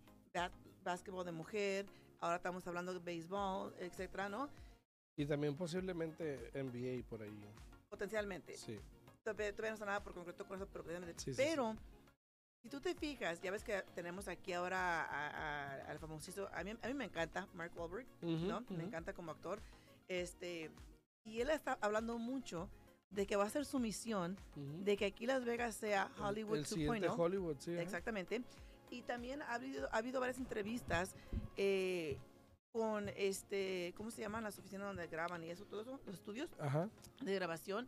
básquetbol 0.83 1.23
de 1.23 1.31
mujer, 1.31 1.85
ahora 2.21 2.37
estamos 2.37 2.65
hablando 2.65 2.91
de 2.91 2.99
béisbol, 2.99 3.71
etcétera, 3.77 4.29
¿no? 4.29 4.49
Y 5.15 5.27
también 5.27 5.55
posiblemente 5.55 6.49
NBA 6.55 7.07
por 7.07 7.21
ahí. 7.21 7.39
Potencialmente. 7.87 8.57
Sí. 8.57 8.79
Todavía, 9.23 9.51
todavía 9.51 9.69
no 9.69 9.75
está 9.75 9.85
nada 9.85 10.03
por 10.03 10.15
concreto 10.15 10.43
con 10.47 10.57
eso, 10.57 10.67
pero. 10.73 10.83
Sí, 11.17 11.31
sí, 11.31 11.33
pero 11.37 11.77
si 12.63 12.69
tú 12.69 12.79
te 12.79 12.95
fijas, 12.95 13.41
ya 13.41 13.51
ves 13.51 13.61
que 13.63 13.83
tenemos 13.93 14.29
aquí 14.29 14.53
ahora 14.53 15.03
a- 15.03 15.27
a- 15.29 15.91
al 15.91 15.99
famosísimo, 15.99 16.47
a 16.53 16.63
mí, 16.63 16.71
a 16.81 16.87
mí 16.87 16.93
me 16.93 17.03
encanta 17.05 17.45
Mark 17.53 17.73
Wahlberg, 17.75 18.07
Ujú, 18.21 18.31
¿no? 18.47 18.59
ujú. 18.59 18.73
Me 18.75 18.83
encanta 18.85 19.13
como 19.13 19.31
actor. 19.31 19.61
Este, 20.07 20.71
y 21.25 21.41
él 21.41 21.49
está 21.49 21.77
hablando 21.81 22.17
mucho 22.17 22.69
de 23.11 23.27
que 23.27 23.35
va 23.35 23.43
a 23.43 23.49
ser 23.49 23.65
su 23.65 23.79
misión 23.79 24.37
Ujú. 24.55 24.83
de 24.85 24.95
que 24.95 25.05
aquí 25.05 25.25
Las 25.27 25.43
Vegas 25.43 25.75
sea 25.75 26.09
Hollywood 26.17 26.57
el, 26.59 26.65
siguiente 26.65 27.07
2.0. 27.09 27.19
Hollywood, 27.19 27.57
sí. 27.59 27.73
ajá. 27.73 27.81
Exactamente. 27.81 28.41
Y 28.89 29.01
también 29.01 29.41
ha 29.41 29.55
habido, 29.55 29.89
ha 29.91 29.97
habido 29.97 30.21
varias 30.21 30.37
entrevistas 30.37 31.15
eh, 31.57 32.17
con, 32.71 33.09
este, 33.17 33.93
¿cómo 33.97 34.09
se 34.09 34.21
llaman 34.21 34.43
las 34.45 34.57
oficinas 34.57 34.87
donde 34.87 35.07
graban 35.07 35.43
y 35.43 35.49
eso, 35.49 35.65
todo 35.65 35.81
eso? 35.81 35.99
Los 36.05 36.15
estudios 36.15 36.49
de 37.21 37.35
grabación, 37.35 37.87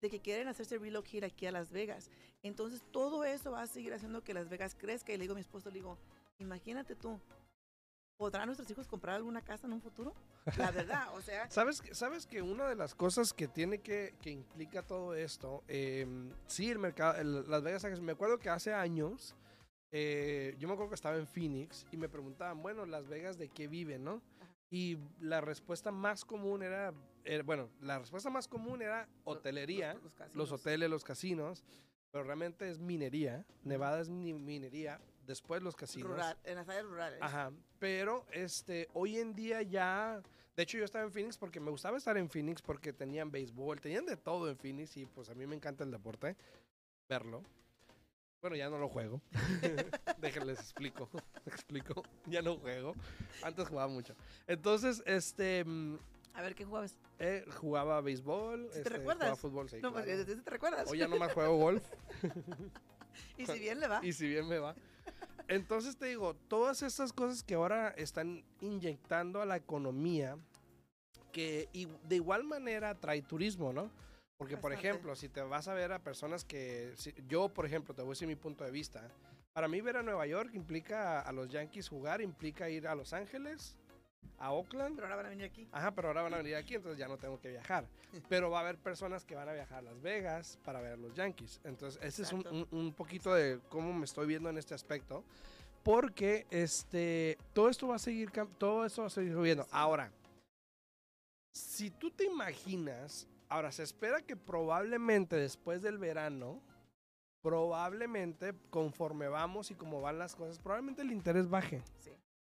de 0.00 0.10
que 0.10 0.20
quieren 0.20 0.48
hacerse 0.48 0.78
relocate 0.78 1.24
aquí 1.24 1.46
a 1.46 1.52
Las 1.52 1.70
Vegas. 1.70 2.10
Entonces, 2.42 2.82
todo 2.90 3.24
eso 3.24 3.52
va 3.52 3.62
a 3.62 3.66
seguir 3.66 3.94
haciendo 3.94 4.22
que 4.22 4.34
Las 4.34 4.48
Vegas 4.48 4.74
crezca. 4.74 5.12
Y 5.12 5.16
le 5.16 5.24
digo 5.24 5.32
a 5.32 5.36
mi 5.36 5.40
esposo, 5.40 5.70
le 5.70 5.76
digo, 5.76 5.98
imagínate 6.38 6.94
tú, 6.94 7.18
¿podrán 8.16 8.46
nuestros 8.46 8.70
hijos 8.70 8.86
comprar 8.86 9.16
alguna 9.16 9.42
casa 9.42 9.66
en 9.66 9.72
un 9.72 9.80
futuro? 9.80 10.14
La 10.56 10.70
verdad, 10.70 11.14
o 11.14 11.20
sea, 11.20 11.50
¿Sabes, 11.50 11.82
¿Sabes 11.92 12.26
que 12.26 12.42
una 12.42 12.68
de 12.68 12.76
las 12.76 12.94
cosas 12.94 13.32
que 13.32 13.48
tiene 13.48 13.78
que, 13.78 14.14
que 14.20 14.30
implica 14.30 14.82
todo 14.82 15.14
esto, 15.14 15.64
em, 15.68 16.30
sí, 16.46 16.70
el 16.70 16.78
mercado, 16.78 17.22
Las 17.24 17.62
Vegas, 17.62 18.00
me 18.00 18.12
acuerdo 18.12 18.38
que 18.38 18.48
hace 18.48 18.72
años, 18.72 19.34
eh, 19.92 20.54
yo 20.58 20.68
me 20.68 20.74
acuerdo 20.74 20.90
que 20.90 20.96
estaba 20.96 21.16
en 21.16 21.26
Phoenix 21.26 21.86
y 21.90 21.96
me 21.96 22.08
preguntaban, 22.08 22.62
bueno, 22.62 22.86
Las 22.86 23.08
Vegas, 23.08 23.38
¿de 23.38 23.48
qué 23.48 23.66
viven, 23.66 24.04
no? 24.04 24.22
Y 24.70 24.98
la 25.20 25.40
respuesta 25.40 25.92
más 25.92 26.24
común 26.24 26.62
era, 26.62 26.92
era- 27.24 27.42
bueno, 27.44 27.70
la 27.80 27.98
respuesta 28.00 28.30
más 28.30 28.48
común 28.48 28.82
era 28.82 29.08
hotelería, 29.24 29.94
los- 29.94 30.02
los 30.02 30.34
los 30.34 30.52
hoteles, 30.52 30.90
los 30.90 31.04
casinos, 31.04 31.64
pero 32.10 32.24
realmente 32.24 32.68
es 32.68 32.78
minería, 32.78 33.44
Nevada 33.62 34.00
es 34.00 34.08
mi- 34.08 34.32
minería, 34.34 35.00
después 35.24 35.62
los 35.62 35.76
casinos. 35.76 36.10
rural, 36.10 36.36
en 36.44 36.56
las 36.56 36.68
áreas 36.68 36.84
rurales. 36.84 37.18
Ajá, 37.22 37.52
pero 37.78 38.26
este, 38.32 38.88
hoy 38.92 39.18
en 39.18 39.34
día 39.34 39.62
ya, 39.62 40.20
de 40.56 40.62
hecho 40.62 40.78
yo 40.78 40.84
estaba 40.84 41.04
en 41.04 41.12
Phoenix 41.12 41.38
porque 41.38 41.60
me 41.60 41.70
gustaba 41.70 41.96
estar 41.96 42.16
en 42.16 42.28
Phoenix 42.28 42.60
porque 42.62 42.92
tenían 42.92 43.30
béisbol, 43.30 43.80
tenían 43.80 44.06
de 44.06 44.16
todo 44.16 44.48
en 44.50 44.56
Phoenix 44.56 44.96
y 44.96 45.06
pues 45.06 45.28
a 45.30 45.34
mí 45.34 45.46
me 45.46 45.54
encanta 45.54 45.84
el 45.84 45.90
deporte, 45.92 46.36
verlo. 47.08 47.42
Bueno, 48.46 48.58
ya 48.58 48.70
no 48.70 48.78
lo 48.78 48.88
juego. 48.88 49.20
Déjenles 50.18 50.60
explico, 50.60 51.10
explico, 51.46 52.04
ya 52.26 52.42
no 52.42 52.56
juego. 52.58 52.94
Antes 53.42 53.66
jugaba 53.66 53.88
mucho. 53.88 54.14
Entonces, 54.46 55.02
este, 55.04 55.64
mm, 55.64 55.98
A 56.32 56.42
ver, 56.42 56.54
¿qué 56.54 56.64
jugabas? 56.64 56.96
eh, 57.18 57.44
jugaba 57.56 58.00
béisbol, 58.02 58.70
te 58.70 58.78
este, 58.78 58.90
recuerdas? 58.90 59.30
jugaba 59.30 59.36
fútbol, 59.36 59.68
sí, 59.68 59.80
no, 59.82 59.90
claro. 59.90 59.94
porque 59.94 60.24
¿sí 60.24 60.40
te 60.42 60.48
recuerdas. 60.48 60.88
Hoy 60.88 60.98
ya 60.98 61.08
no 61.08 61.16
más 61.16 61.32
juego 61.32 61.56
golf. 61.56 61.82
y 63.36 63.46
si 63.46 63.58
bien 63.58 63.80
le 63.80 63.88
va. 63.88 63.98
Y 64.06 64.12
si 64.12 64.28
bien 64.28 64.46
me 64.46 64.60
va. 64.60 64.76
Entonces 65.48 65.96
te 65.96 66.06
digo, 66.06 66.34
todas 66.46 66.82
estas 66.82 67.12
cosas 67.12 67.42
que 67.42 67.54
ahora 67.54 67.88
están 67.96 68.44
inyectando 68.60 69.42
a 69.42 69.44
la 69.44 69.56
economía, 69.56 70.38
que 71.32 71.68
de 72.04 72.14
igual 72.14 72.44
manera 72.44 72.94
trae 72.94 73.22
turismo, 73.22 73.72
¿no? 73.72 73.90
Porque, 74.38 74.56
por 74.56 74.72
ejemplo, 74.72 75.16
si 75.16 75.28
te 75.28 75.40
vas 75.42 75.66
a 75.68 75.74
ver 75.74 75.92
a 75.92 75.98
personas 75.98 76.44
que... 76.44 76.92
si- 76.96 77.14
yo, 77.28 77.48
por 77.48 77.64
ejemplo, 77.66 77.94
te 77.94 78.02
voy 78.02 78.10
a 78.10 78.12
decir 78.12 78.28
mi 78.28 78.36
punto 78.36 78.64
de 78.64 78.70
vista. 78.70 79.08
Para 79.54 79.68
mí 79.68 79.80
ver 79.80 79.96
a 79.96 80.02
Nueva 80.02 80.26
York 80.26 80.50
implica 80.52 81.20
a 81.20 81.32
los 81.32 81.48
Yankees 81.48 81.88
jugar, 81.88 82.20
implica 82.20 82.68
ir 82.68 82.86
a 82.86 82.94
Los 82.94 83.14
Ángeles, 83.14 83.74
a 84.38 84.52
Oakland. 84.52 84.94
Pero 84.96 85.06
ahora 85.06 85.16
van 85.16 85.26
a 85.26 85.28
venir 85.30 85.46
aquí. 85.46 85.66
Ajá, 85.72 85.92
pero 85.94 86.08
ahora 86.08 86.20
van 86.22 86.34
a 86.34 86.36
venir 86.38 86.56
aquí, 86.56 86.74
entonces 86.74 86.98
ya 86.98 87.08
no 87.08 87.16
tengo 87.16 87.40
que 87.40 87.48
viajar. 87.48 87.86
Pero 88.28 88.50
va 88.50 88.58
a 88.58 88.60
haber 88.62 88.76
personas 88.76 89.24
que 89.24 89.34
van 89.34 89.48
a 89.48 89.52
viajar 89.54 89.78
a 89.78 89.82
Las 89.82 90.00
Vegas 90.02 90.58
para 90.64 90.80
ver 90.82 90.92
a 90.92 90.96
los 90.96 91.14
Yankees. 91.14 91.60
Entonces, 91.64 91.98
ese 92.02 92.22
es 92.22 92.32
un, 92.32 92.46
un- 92.48 92.68
un 92.70 92.92
poquito 92.92 93.32
de 93.34 93.60
cómo 93.70 93.92
me 93.94 94.04
estoy 94.04 94.26
viendo 94.26 94.50
en 94.50 94.58
este 94.58 94.74
aspecto. 94.74 95.24
Porque 95.82 96.46
este, 96.50 97.38
todo 97.54 97.68
esto 97.70 97.88
va 97.88 97.96
a 97.96 97.98
seguir, 97.98 98.30
todo 98.58 98.84
esto 98.84 99.02
va 99.02 99.06
a 99.06 99.10
seguir 99.10 99.32
subiendo. 99.32 99.66
Ahora, 99.70 100.10
si 101.52 101.90
tú 101.90 102.10
te 102.10 102.24
imaginas, 102.24 103.26
ahora 103.48 103.72
se 103.72 103.82
espera 103.82 104.20
que 104.22 104.36
probablemente 104.36 105.36
después 105.36 105.82
del 105.82 105.98
verano, 105.98 106.60
probablemente 107.42 108.54
conforme 108.70 109.28
vamos 109.28 109.70
y 109.70 109.74
como 109.74 110.00
van 110.00 110.18
las 110.18 110.34
cosas, 110.34 110.58
probablemente 110.58 111.02
el 111.02 111.12
interés 111.12 111.48
baje, 111.48 111.82
Sí, 111.98 112.10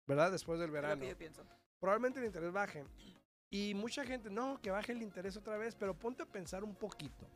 ¿verdad? 0.06 0.30
Después 0.30 0.58
del 0.58 0.68
es 0.68 0.74
lo 0.74 0.80
verano. 0.82 1.00
que 1.00 1.08
yo 1.08 1.16
pienso. 1.18 1.42
Probablemente 1.80 2.20
el 2.20 2.26
interés 2.26 2.52
baje. 2.52 2.84
Y 3.50 3.74
mucha 3.74 4.04
gente, 4.04 4.30
no, 4.30 4.60
que 4.60 4.70
baje 4.70 4.92
el 4.92 5.02
interés 5.02 5.36
otra 5.36 5.56
vez, 5.56 5.74
pero 5.74 5.94
ponte 5.94 6.22
a 6.22 6.26
pensar 6.26 6.64
un 6.64 6.74
poquito. 6.74 7.26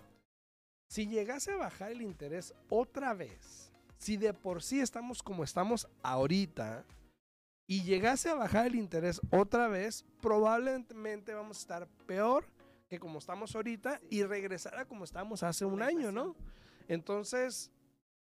Si 0.89 1.07
llegase 1.07 1.53
a 1.53 1.57
bajar 1.57 1.93
el 1.93 2.01
interés 2.01 2.55
otra 2.69 3.13
vez, 3.13 3.73
si 3.99 4.17
de 4.17 4.33
por 4.33 4.63
sí 4.63 4.81
estamos 4.81 5.23
como 5.23 5.43
estamos 5.45 5.89
ahorita, 6.03 6.85
y 7.69 7.83
llegase 7.83 8.31
a 8.31 8.35
bajar 8.35 8.67
el 8.67 8.77
interés 8.77 9.21
otra 9.31 9.67
vez, 9.67 10.05
probablemente 10.23 11.35
vamos 11.35 11.57
a 11.57 11.61
estar 11.61 11.89
peor 12.07 12.47
que 12.89 12.99
como 12.99 13.19
estamos 13.19 13.55
ahorita 13.55 14.01
y 14.11 14.23
regresar 14.23 14.77
a 14.79 14.85
como 14.87 15.05
estábamos 15.05 15.43
hace 15.43 15.65
un 15.65 15.83
año, 15.83 16.13
¿no? 16.13 16.37
Entonces, 16.89 17.71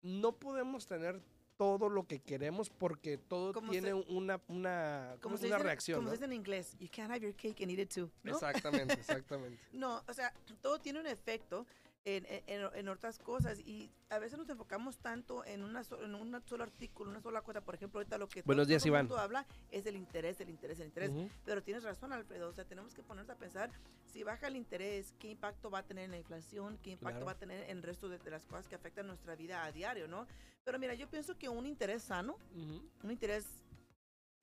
no 0.02 0.32
podemos 0.38 0.86
tener 0.86 1.20
todo 1.56 1.88
lo 1.88 2.06
que 2.06 2.20
queremos 2.20 2.70
porque 2.70 3.18
todo 3.18 3.52
Como 3.52 3.72
tiene 3.72 3.88
se- 3.88 3.94
una, 3.94 4.40
una, 4.46 5.16
Como 5.20 5.34
una 5.34 5.42
dice, 5.44 5.58
reacción. 5.58 5.96
como 5.98 6.04
¿no? 6.06 6.10
se 6.10 6.16
dice 6.16 6.24
en 6.26 6.32
inglés, 6.32 6.76
you 6.78 6.88
can't 6.90 7.10
have 7.10 7.20
your 7.20 7.34
cake 7.34 7.60
and 7.62 7.70
eat 7.72 7.80
it 7.80 7.92
too. 7.92 8.10
¿no? 8.22 8.32
Exactamente, 8.32 8.94
exactamente. 9.00 9.58
No, 9.72 10.02
o 10.06 10.14
sea, 10.14 10.32
todo 10.62 10.78
tiene 10.78 11.00
un 11.00 11.06
efecto 11.08 11.66
en, 12.04 12.26
en- 12.46 12.68
en- 12.74 12.88
otras 12.88 13.18
cosas 13.18 13.58
y 13.60 13.90
a 14.08 14.18
veces 14.18 14.38
nos 14.38 14.48
enfocamos 14.48 14.98
tanto 14.98 15.44
en, 15.44 15.62
una 15.62 15.84
so- 15.84 16.02
en 16.02 16.14
un 16.14 16.40
solo 16.46 16.64
artículo, 16.64 17.10
una 17.10 17.20
sola 17.20 17.42
cosa. 17.42 17.60
Por 17.60 17.74
ejemplo, 17.74 18.00
ahorita 18.00 18.16
lo 18.18 18.28
que 18.28 18.42
Buenos 18.42 18.64
todo, 18.64 18.68
días, 18.68 18.82
todo 18.82 18.86
el 18.88 18.90
Iván. 18.92 19.06
mundo 19.06 19.18
habla 19.18 19.46
es 19.70 19.84
el 19.86 19.96
interés, 19.96 20.40
el 20.40 20.48
interés, 20.48 20.80
el 20.80 20.86
interés. 20.86 21.10
Pero 21.44 21.62
tienes 21.62 21.82
razón, 21.82 22.12
Alfredo. 22.12 22.48
O 22.48 22.52
sea, 22.52 22.64
tenemos 22.64 22.94
que 22.94 23.02
ponernos 23.02 23.30
a 23.30 23.38
pensar 23.38 23.70
si 24.06 24.22
baja 24.22 24.46
el 24.46 24.56
interés, 24.56 25.12
qué 25.18 25.30
impacto 25.30 25.70
va 25.70 25.80
a 25.80 25.82
tener 25.86 26.04
en 26.04 26.12
la 26.12 26.18
inflación, 26.18 26.78
qué 26.82 26.90
impacto 26.92 27.18
Claro. 27.18 27.26
va 27.26 27.32
a 27.32 27.38
tener 27.38 27.64
en 27.68 27.76
el 27.78 27.82
resto 27.82 28.08
de, 28.08 28.18
de 28.18 28.30
las 28.30 28.46
cosas 28.46 28.66
que 28.68 28.74
afectan 28.74 29.06
nuestra 29.06 29.34
vida 29.36 29.64
a 29.64 29.72
diario, 29.72 30.08
¿no? 30.08 30.26
Pero 30.64 30.78
mira, 30.78 30.94
yo 30.94 31.08
pienso 31.10 31.36
que 31.36 31.48
un 31.48 31.66
interés 31.66 32.02
sano, 32.04 32.38
un 33.02 33.10
interés 33.10 33.44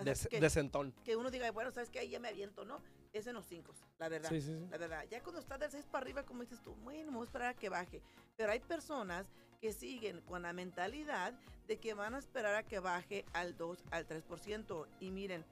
Des- 0.04 0.28
que, 0.28 0.42
Desentón. 0.42 0.94
que 1.06 1.16
uno 1.16 1.32
diga, 1.32 1.50
bueno, 1.52 1.72
¿sabes 1.72 1.90
qué? 1.90 2.00
Ahí 2.00 2.10
ya 2.10 2.20
me 2.20 2.28
aviento, 2.28 2.66
¿no? 2.66 2.82
Es 3.16 3.28
en 3.28 3.34
los 3.34 3.46
cinco, 3.46 3.74
la 3.98 4.10
verdad. 4.10 4.28
Sí, 4.28 4.42
sí, 4.42 4.54
sí. 4.60 4.68
La 4.70 4.78
verdad, 4.78 5.06
ya 5.10 5.24
cuando 5.24 5.40
está 5.40 5.58
del 5.58 5.72
6 5.72 5.86
para 5.90 6.04
arriba, 6.04 6.24
como 6.24 6.42
dices 6.42 6.62
tú, 6.62 6.76
bueno, 6.84 7.06
vamos 7.06 7.22
a 7.22 7.30
esperar 7.30 7.48
a 7.48 7.54
que 7.54 7.70
baje. 7.70 8.02
Pero 8.36 8.52
hay 8.52 8.60
personas 8.60 9.26
que 9.62 9.72
siguen 9.72 10.20
con 10.24 10.42
la 10.42 10.52
mentalidad 10.52 11.34
de 11.66 11.78
que 11.78 11.94
van 11.94 12.14
a 12.14 12.18
esperar 12.18 12.56
a 12.56 12.64
que 12.64 12.80
baje 12.80 13.24
al 13.32 13.56
2, 13.56 13.86
al 13.92 14.06
3%. 14.06 14.86
Y 15.00 15.12
miren, 15.12 15.46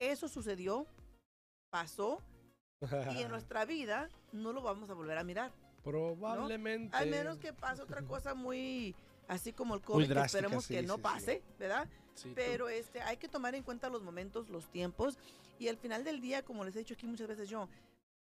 eso 0.00 0.26
sucedió, 0.26 0.88
pasó, 1.70 2.20
y 3.14 3.22
en 3.22 3.28
nuestra 3.30 3.64
vida 3.64 4.08
no 4.32 4.52
lo 4.52 4.60
vamos 4.60 4.90
a 4.90 4.94
volver 4.94 5.18
a 5.18 5.22
mirar. 5.22 5.52
Probablemente. 5.84 6.96
Al 6.96 7.08
menos 7.08 7.38
que 7.38 7.52
pase 7.52 7.80
otra 7.80 8.02
cosa 8.02 8.34
muy, 8.34 8.92
así 9.28 9.52
como 9.52 9.76
el 9.76 9.82
COVID, 9.82 10.08
que 10.08 10.14
drástica, 10.14 10.38
esperemos 10.38 10.64
sí, 10.64 10.74
que 10.74 10.82
no 10.82 10.98
pase, 10.98 11.44
¿verdad? 11.60 11.88
Sí, 12.16 12.30
tú- 12.30 12.34
Pero 12.34 12.68
este, 12.68 13.00
hay 13.02 13.16
que 13.18 13.28
tomar 13.28 13.54
en 13.54 13.62
cuenta 13.62 13.88
los 13.88 14.02
momentos, 14.02 14.48
los 14.48 14.66
tiempos 14.70 15.18
y 15.58 15.68
al 15.68 15.76
final 15.76 16.02
del 16.04 16.20
día, 16.20 16.42
como 16.42 16.64
les 16.64 16.74
he 16.76 16.80
dicho 16.80 16.94
aquí 16.94 17.06
muchas 17.06 17.28
veces 17.28 17.48
yo, 17.48 17.68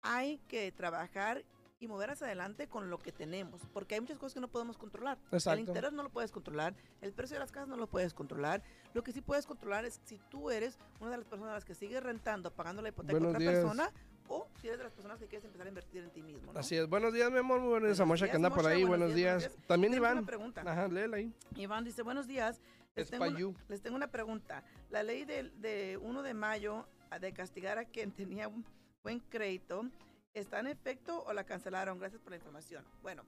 hay 0.02 0.38
que 0.48 0.72
trabajar 0.72 1.44
y 1.80 1.88
mover 1.88 2.12
hacia 2.12 2.28
adelante 2.28 2.68
con 2.68 2.90
lo 2.90 2.98
que 2.98 3.12
tenemos, 3.12 3.62
porque 3.74 3.96
hay 3.96 4.02
muchas 4.02 4.18
cosas 4.18 4.34
que 4.36 4.40
no 4.40 4.48
podemos 4.48 4.78
controlar. 4.78 5.18
Exacto. 5.32 5.52
El 5.60 5.68
interés 5.68 5.92
no 5.92 6.02
lo 6.04 6.10
puedes 6.10 6.32
controlar, 6.32 6.74
el 7.02 7.12
precio 7.14 7.36
de 7.36 7.40
las 7.40 7.52
casas 7.52 7.68
no 7.70 7.76
lo 7.78 7.88
puedes 7.88 8.14
controlar. 8.14 8.64
Lo 8.94 9.04
que 9.04 9.12
sí 9.12 9.22
puedes 9.22 9.46
controlar 9.46 9.84
es 9.86 10.00
si 10.06 10.18
tú 10.30 10.50
eres 10.50 10.78
una 11.02 11.12
de 11.12 11.18
las 11.18 11.26
personas 11.28 11.52
a 11.52 11.56
las 11.56 11.66
que 11.66 11.76
sigue 11.76 12.00
rentando, 12.00 12.52
pagando 12.52 12.82
la 12.82 12.90
hipoteca 12.90 13.12
a 13.18 13.20
Buenos 13.20 13.30
otra 13.36 13.40
días. 13.40 13.54
persona, 13.56 13.92
o 14.30 14.48
si 14.62 14.68
eres 14.68 14.78
de 14.78 14.86
las 14.86 14.94
personas 14.94 15.20
que 15.20 15.28
quieres 15.28 15.44
empezar 15.44 15.66
a 15.66 15.70
invertir 15.70 16.04
en 16.04 16.10
ti 16.12 16.22
mismo. 16.22 16.54
¿no? 16.54 16.60
Así 16.60 16.78
es. 16.78 16.88
Buenos 16.88 17.12
días, 17.14 17.30
mi 17.30 17.40
amor. 17.40 17.60
Muy 17.60 17.70
buenos 17.70 17.90
días, 17.90 18.00
Amosha, 18.00 18.30
que 18.30 18.38
anda 18.38 18.50
por 18.50 18.64
Moshe, 18.64 18.76
ahí. 18.76 18.84
buenos 18.86 19.00
Buenos 19.10 19.16
días, 19.18 19.40
días. 19.42 19.68
También 19.68 19.92
Tenemos 19.92 20.08
Iván. 20.10 20.18
una 20.20 20.28
pregunta. 20.28 20.62
Ajá, 20.66 20.88
léela 20.88 21.18
ahí. 21.18 21.34
Iván 21.58 21.84
dice, 21.84 22.02
buenos 22.02 22.28
días. 22.28 22.62
Les 22.96 23.06
Es 23.06 23.12
tengo, 23.12 23.26
una, 23.26 23.58
les 23.70 23.82
tengo 23.82 23.96
una 23.96 24.08
pregunta. 24.12 24.64
La 24.90 25.02
ley 25.04 25.26
del- 25.26 25.60
de, 25.62 25.98
1 25.98 26.22
de 26.22 26.34
mayo 26.34 26.88
de 27.20 27.34
castigar 27.34 27.78
a 27.78 27.86
quien 27.86 28.12
tenía 28.12 28.48
un 28.48 28.66
buen 29.04 29.20
crédito, 29.20 29.86
¿está 30.34 30.60
en 30.60 30.68
efecto 30.68 31.24
o 31.26 31.34
la 31.34 31.44
cancelaron? 31.44 32.00
Gracias 32.00 32.22
por 32.22 32.32
la 32.32 32.38
información. 32.38 32.86
Bueno, 33.02 33.24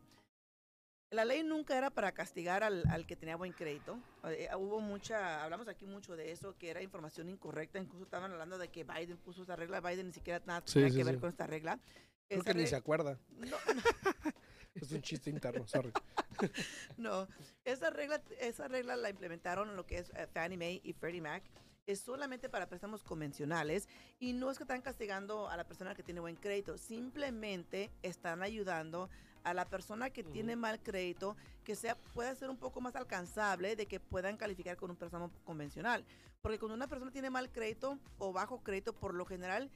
la 1.12 1.26
ley 1.26 1.44
nunca 1.44 1.78
era 1.78 1.90
para 1.90 2.12
castigar 2.12 2.64
al, 2.64 2.84
al 2.90 3.06
que 3.08 3.16
tenía 3.16 3.36
buen 3.36 3.54
crédito. 3.54 3.98
Eh, 4.26 4.50
hubo 4.56 4.82
mucha, 4.82 5.44
hablamos 5.44 5.68
aquí 5.68 5.86
mucho 5.86 6.16
de 6.16 6.32
eso, 6.32 6.56
que 6.58 6.70
era 6.70 6.82
información 6.82 7.30
incorrecta. 7.30 7.80
Incluso 7.80 8.04
estaban 8.06 8.32
hablando 8.32 8.58
de 8.60 8.70
que 8.70 8.84
Biden 8.84 9.18
puso 9.18 9.44
esa 9.44 9.56
regla. 9.56 9.82
Biden 9.82 10.08
ni 10.08 10.14
siquiera 10.14 10.42
nada 10.46 10.62
Sí, 10.66 10.74
tenía 10.76 10.90
sí, 10.90 10.98
que 10.98 11.04
ver 11.04 11.20
con 11.20 11.30
esta 11.30 11.48
regla. 11.48 11.80
Creo 12.28 12.42
Esa 12.42 12.54
que 12.54 12.60
ni 12.60 12.68
se 12.68 12.76
acuerda. 12.76 13.20
no, 13.30 13.58
Es 14.76 14.92
un 14.92 15.02
chiste 15.02 15.30
interno, 15.30 15.66
sorry. 15.68 15.92
No, 16.98 17.28
esa 17.64 17.90
regla, 17.90 18.22
esa 18.40 18.68
regla 18.68 18.96
la 18.96 19.10
implementaron 19.10 19.70
en 19.70 19.76
lo 19.76 19.86
que 19.86 20.00
es 20.00 20.10
eh, 20.16 20.28
Fannie 20.34 20.58
Mae 20.58 20.82
y 20.84 20.94
Freddie 20.94 21.22
Mac. 21.22 21.44
Es 21.86 22.00
solamente 22.00 22.50
para 22.50 22.68
préstamos 22.68 23.04
convencionales 23.04 23.88
y 24.20 24.34
no 24.34 24.50
es 24.50 24.58
que 24.58 24.64
están 24.64 24.82
castigando 24.82 25.50
a 25.50 25.58
la 25.58 25.66
persona 25.66 25.94
que 25.94 26.02
tiene 26.02 26.20
buen 26.20 26.36
crédito, 26.36 26.80
simplemente 26.80 27.92
están 28.02 28.42
ayudando 28.42 29.10
a 29.44 29.54
la 29.54 29.66
persona 29.66 30.10
que 30.10 30.24
tiene 30.24 30.56
mal 30.56 30.82
crédito 30.82 31.38
que 31.64 31.76
sea 31.76 31.96
pueda 31.96 32.34
ser 32.36 32.50
un 32.50 32.58
poco 32.58 32.82
más 32.82 32.96
alcanzable 32.96 33.76
de 33.76 33.86
que 33.86 34.00
puedan 34.00 34.38
calificar 34.38 34.76
con 34.76 34.90
un 34.90 34.98
préstamo 34.98 35.32
convencional. 35.46 36.04
Porque 36.42 36.60
cuando 36.60 36.76
una 36.76 36.88
persona 36.88 37.12
tiene 37.12 37.30
mal 37.30 37.52
crédito 37.52 38.00
o 38.18 38.34
bajo 38.34 38.62
crédito, 38.62 38.94
por 38.94 39.14
lo 39.14 39.26
general, 39.26 39.70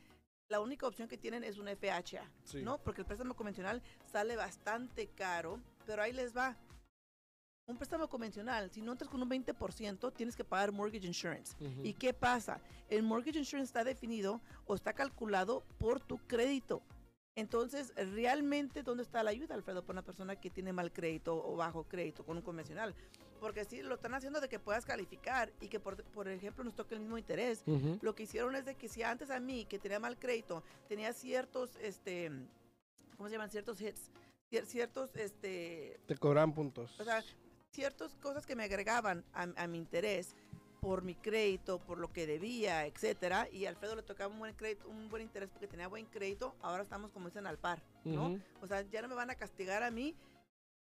la 0.50 0.60
única 0.60 0.88
opción 0.88 1.08
que 1.08 1.18
tienen 1.18 1.44
es 1.44 1.58
un 1.58 1.68
FHA. 1.68 2.30
Sí. 2.44 2.62
¿no? 2.64 2.80
Porque 2.80 3.02
el 3.02 3.08
préstamo 3.08 3.36
convencional 3.36 3.82
sale 4.12 4.36
bastante 4.36 5.08
caro, 5.08 5.60
pero 5.90 6.04
ahí 6.04 6.14
les 6.14 6.38
va. 6.38 6.56
Un 7.66 7.76
préstamo 7.76 8.08
convencional, 8.08 8.70
si 8.70 8.80
no 8.80 8.92
entras 8.92 9.10
con 9.10 9.24
un 9.24 9.30
20%, 9.30 10.14
tienes 10.14 10.36
que 10.36 10.44
pagar 10.44 10.72
mortgage 10.72 11.08
insurance. 11.08 11.56
Ujú. 11.60 11.82
¿Y 11.84 11.96
qué 11.96 12.14
pasa? 12.14 12.62
El 12.90 13.02
mortgage 13.02 13.40
insurance 13.40 13.70
está 13.70 13.84
definido 13.84 14.40
o 14.68 14.76
está 14.76 14.94
calculado 14.94 15.64
por 15.80 16.00
tu 16.00 16.20
crédito. 16.28 16.84
Entonces, 17.36 17.92
realmente, 17.96 18.84
¿dónde 18.84 19.02
está 19.02 19.24
la 19.24 19.32
ayuda, 19.32 19.56
Alfredo, 19.56 19.82
para 19.82 19.94
una 19.94 20.06
persona 20.06 20.36
que 20.36 20.52
tiene 20.52 20.74
mal 20.74 20.92
crédito 20.92 21.44
o 21.44 21.56
bajo 21.56 21.86
crédito 21.86 22.24
con 22.24 22.38
un 22.38 22.44
convencional? 22.44 22.94
Porque 23.40 23.66
si 23.66 23.82
lo 23.82 23.96
están 23.96 24.14
haciendo 24.14 24.40
de 24.42 24.48
que 24.50 24.60
puedas 24.60 24.86
calificar 24.86 25.52
y 25.60 25.70
que, 25.70 25.80
por, 25.80 26.04
por 26.04 26.28
ejemplo, 26.28 26.64
nos 26.64 26.76
toque 26.76 26.94
el 26.94 27.02
mismo 27.02 27.18
interés, 27.18 27.64
Ujú. 27.66 27.98
lo 28.04 28.14
que 28.14 28.24
hicieron 28.24 28.56
es 28.56 28.66
de 28.66 28.76
que 28.76 28.88
si 28.90 29.02
antes 29.02 29.32
a 29.32 29.40
mí, 29.40 29.66
que 29.66 29.80
tenía 29.80 30.00
mal 30.00 30.20
crédito, 30.20 30.64
tenía 30.88 31.14
ciertos, 31.14 31.78
este, 31.82 32.32
¿cómo 33.18 33.28
se 33.28 33.34
llaman? 33.34 33.50
Ciertos 33.50 33.82
hits, 33.82 34.12
ciertos, 34.50 35.16
este, 35.16 36.00
Te 36.08 36.18
cobran 36.18 36.54
puntos. 36.54 37.00
o 37.00 37.04
sea, 37.04 37.24
ciertas 37.72 38.16
cosas 38.16 38.46
que 38.46 38.56
me 38.56 38.64
agregaban 38.64 39.24
a, 39.34 39.44
a 39.56 39.68
mi 39.68 39.78
interés 39.78 40.36
por 40.82 41.04
mi 41.04 41.14
crédito, 41.14 41.80
por 41.80 41.98
lo 41.98 42.12
que 42.12 42.26
debía, 42.26 42.86
etcétera, 42.86 43.48
y 43.52 43.66
a 43.66 43.70
Alfredo 43.70 43.98
le 43.98 44.04
tocaba 44.04 44.32
un 44.34 44.40
buen 44.40 44.54
crédito, 44.56 44.88
un 44.88 45.10
buen 45.10 45.22
interés 45.24 45.50
porque 45.50 45.68
tenía 45.68 45.88
buen 45.90 46.06
crédito, 46.06 46.56
ahora 46.62 46.84
estamos 46.84 47.12
como 47.12 47.28
dicen 47.28 47.46
al 47.48 47.58
par, 47.58 47.82
¿no? 48.06 48.40
O 48.62 48.68
sea, 48.68 48.82
ya 48.90 49.02
no 49.02 49.10
me 49.10 49.16
van 49.16 49.30
a 49.30 49.36
castigar 49.36 49.84
a 49.84 49.92
mí 49.92 50.16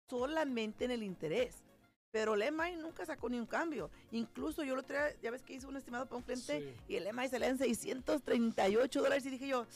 solamente 0.10 0.86
en 0.86 0.92
el 0.92 1.04
interés. 1.04 1.64
Pero 2.12 2.36
el 2.36 2.42
EMI 2.42 2.78
nunca 2.78 3.06
sacó 3.06 3.28
ni 3.30 3.38
un 3.38 3.46
cambio. 3.46 3.92
Incluso 4.12 4.64
yo 4.64 4.76
lo 4.78 4.84
traía, 4.84 5.14
ya 5.22 5.30
ves 5.30 5.44
que 5.44 5.54
hice 5.54 5.68
un 5.68 5.76
estimado 5.76 6.06
para 6.06 6.18
un 6.18 6.24
cliente 6.24 6.62
Sí. 6.62 6.76
y 6.88 6.96
el 6.96 7.06
EMI 7.08 7.28
salía 7.28 7.50
en 7.50 7.58
638 7.58 9.02
dólares 9.02 9.26
y 9.26 9.30
dije 9.30 9.48
yo, 9.48 9.68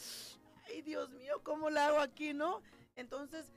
ay 0.68 0.82
Dios 0.82 1.10
mío, 1.12 1.42
¿cómo 1.44 1.70
lo 1.70 1.80
hago 1.80 2.00
aquí, 2.00 2.34
no? 2.34 2.62
Entonces, 2.96 3.52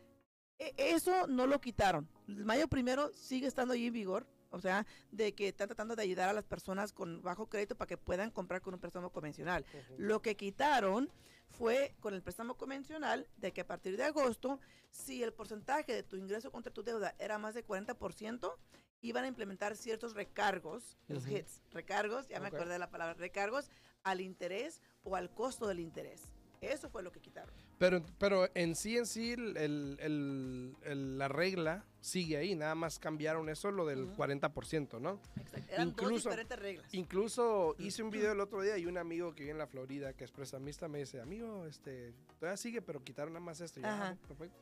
eso 0.59 1.27
no 1.27 1.47
lo 1.47 1.61
quitaron. 1.61 2.09
El 2.29 2.45
mayo 2.45 2.69
primero 2.69 3.13
sigue 3.13 3.47
estando 3.47 3.75
ahí 3.75 3.87
en 3.87 3.93
vigor. 3.93 4.27
O 4.51 4.61
sea, 4.61 4.87
de 5.11 5.35
que 5.35 5.49
están 5.49 5.67
tratando 5.67 5.97
de 5.97 6.03
ayudar 6.03 6.29
a 6.29 6.33
las 6.33 6.45
personas 6.45 6.93
con 6.93 7.23
bajo 7.23 7.49
crédito 7.49 7.75
para 7.75 7.89
que 7.89 7.97
puedan 7.97 8.31
comprar 8.31 8.61
con 8.61 8.73
un 8.73 8.79
préstamo 8.79 9.11
convencional. 9.11 9.67
Lo 9.99 10.23
que 10.23 10.37
quitaron 10.37 11.11
fue 11.49 11.97
con 11.99 12.15
el 12.15 12.23
préstamo 12.23 12.57
convencional 12.57 13.27
de 13.37 13.53
que 13.53 13.63
a 13.63 13.67
partir 13.67 13.97
de 13.97 14.05
agosto, 14.05 14.61
si 14.91 15.25
el 15.25 15.33
porcentaje 15.33 15.93
de 15.93 16.05
tu 16.05 16.17
ingreso 16.17 16.53
contra 16.53 16.73
tu 16.73 16.85
deuda 16.85 17.17
era 17.19 17.37
más 17.37 17.55
de 17.55 17.67
40%, 17.67 18.55
iban 19.03 19.25
a 19.25 19.27
implementar 19.27 19.77
ciertos 19.77 20.15
recargos, 20.15 20.97
los 21.09 21.25
Ujú. 21.25 21.37
hits, 21.37 21.61
recargos, 21.73 22.29
ya 22.29 22.39
me 22.39 22.47
acordé 22.47 22.75
de 22.75 22.79
la 22.79 22.91
palabra 22.91 23.15
recargos, 23.15 23.71
al 24.05 24.21
interés 24.21 24.81
o 25.03 25.17
al 25.17 25.35
costo 25.35 25.67
del 25.67 25.81
interés. 25.81 26.23
Eso 26.61 26.89
fue 26.89 27.03
lo 27.03 27.13
que 27.13 27.21
quitaron. 27.21 27.53
Pero, 27.91 28.03
pero 28.19 28.49
en 28.55 28.75
sí, 28.75 28.97
en 28.97 29.07
sí, 29.07 29.33
el, 29.33 29.57
el- 29.57 29.97
el- 30.01 30.77
el- 30.85 31.19
la 31.19 31.29
regla 31.29 31.85
sigue 32.01 32.37
ahí. 32.37 32.55
Nada 32.55 32.75
más 32.75 32.99
cambiaron 32.99 33.49
eso, 33.49 33.71
lo 33.71 33.85
del 33.87 34.05
Ujú. 34.05 34.17
40%, 34.17 35.01
¿no? 35.01 35.21
Eran 35.69 35.89
dos 35.95 36.03
Incluso- 36.05 36.29
diferentes 36.31 36.59
reglas. 36.59 36.95
Incluso 36.95 37.75
hice 37.79 38.03
un 38.03 38.11
video 38.11 38.33
el 38.33 38.41
otro 38.41 38.63
día 38.63 38.77
y 38.79 38.87
un 38.87 38.97
amigo 38.99 39.35
que 39.35 39.41
vive 39.43 39.53
en 39.53 39.59
la 39.59 39.67
Florida, 39.67 40.13
que 40.13 40.25
es 40.25 40.31
prestamista, 40.33 40.89
me 40.89 40.99
dice, 40.99 41.21
amigo, 41.21 41.67
este, 41.67 42.13
todavía 42.39 42.57
sigue, 42.57 42.81
pero 42.83 43.03
quitaron 43.03 43.33
nada 43.35 43.45
más 43.45 43.61
esto. 43.61 43.81
Y 43.81 43.83
yo. 43.83 43.89
"Ah, 43.91 44.17
perfecto. 44.27 44.57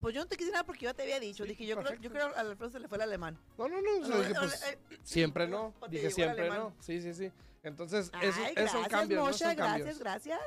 Pues 0.00 0.14
yo 0.14 0.22
no 0.22 0.26
te 0.28 0.36
quise 0.38 0.50
nada 0.50 0.64
porque 0.64 0.86
yo 0.86 0.94
te 0.94 1.02
había 1.02 1.20
dicho. 1.20 1.44
Sí, 1.44 1.50
Dije, 1.50 1.66
yo 1.66 1.76
creo, 1.76 1.94
yo 2.00 2.10
creo 2.10 2.26
a 2.34 2.40
Alfredo 2.40 2.70
se 2.70 2.80
le 2.80 2.88
fue 2.88 2.96
el 2.96 3.02
alemán. 3.02 3.38
No, 3.58 3.68
no, 3.68 3.82
no. 3.82 3.90
o 4.00 4.06
sea, 4.06 4.14
No, 4.16 4.18
dije, 4.22 4.32
no, 4.34 4.40
pues, 4.40 4.62
eh, 4.64 4.78
siempre 5.02 5.46
no. 5.46 5.74
te 5.82 5.88
Dije 5.90 6.10
siempre 6.10 6.48
no. 6.48 6.74
Sí, 6.80 7.02
sí, 7.02 7.12
sí. 7.12 7.30
Entonces, 7.62 8.10
Ay, 8.14 8.28
esos 8.28 8.40
gracias, 8.40 8.72
son 8.72 8.84
cambios, 8.84 9.20
¿no? 9.20 9.26
Moshe, 9.26 9.44
Son 9.44 9.56
gracias, 9.56 9.76
cambios. 9.76 9.98
gracias. 9.98 10.40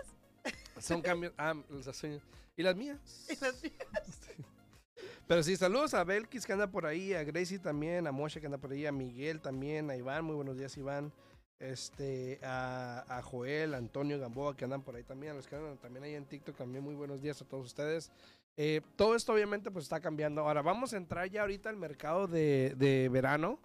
Son 0.79 1.01
cambios. 1.01 1.33
Ah, 1.37 1.53
las 1.69 2.03
uñas. 2.03 2.21
¿Y 2.55 2.63
las 2.63 2.75
mías? 2.75 2.99
Y 3.29 3.35
las- 3.43 3.61
Pero 5.27 5.41
sí, 5.41 5.55
saludos 5.55 5.93
a 5.93 6.03
Belkis 6.03 6.45
que 6.45 6.53
anda 6.53 6.67
por 6.67 6.85
ahí, 6.85 7.13
a 7.13 7.23
Gracie 7.23 7.57
también, 7.59 8.07
a 8.07 8.11
Moshe 8.11 8.39
que 8.41 8.45
anda 8.47 8.57
por 8.57 8.71
ahí, 8.71 8.85
a 8.85 8.91
Miguel 8.91 9.39
también, 9.39 9.89
a 9.89 9.95
Iván, 9.95 10.25
muy 10.25 10.35
buenos 10.35 10.57
días 10.57 10.75
Iván, 10.77 11.13
este, 11.59 12.39
a, 12.43 13.05
a 13.07 13.21
Joel, 13.21 13.73
a 13.73 13.77
Antonio 13.77 14.19
Gamboa 14.19 14.55
que 14.57 14.65
andan 14.65 14.81
por 14.81 14.95
ahí 14.97 15.03
también, 15.03 15.31
a 15.31 15.35
los 15.35 15.47
que 15.47 15.55
andan 15.55 15.77
también 15.77 16.03
ahí 16.03 16.13
en 16.15 16.25
TikTok 16.25 16.57
también, 16.57 16.83
muy 16.83 16.93
buenos 16.95 17.21
días 17.21 17.41
a 17.41 17.45
todos 17.45 17.65
ustedes. 17.65 18.11
Eh, 18.57 18.81
todo 18.97 19.15
esto 19.15 19.33
obviamente 19.33 19.71
pues 19.71 19.85
está 19.85 19.99
cambiando. 20.01 20.41
Ahora 20.41 20.61
vamos 20.61 20.93
a 20.93 20.97
entrar 20.97 21.27
ya 21.29 21.41
ahorita 21.41 21.69
al 21.69 21.77
mercado 21.77 22.27
de, 22.27 22.75
de 22.77 23.07
verano. 23.09 23.59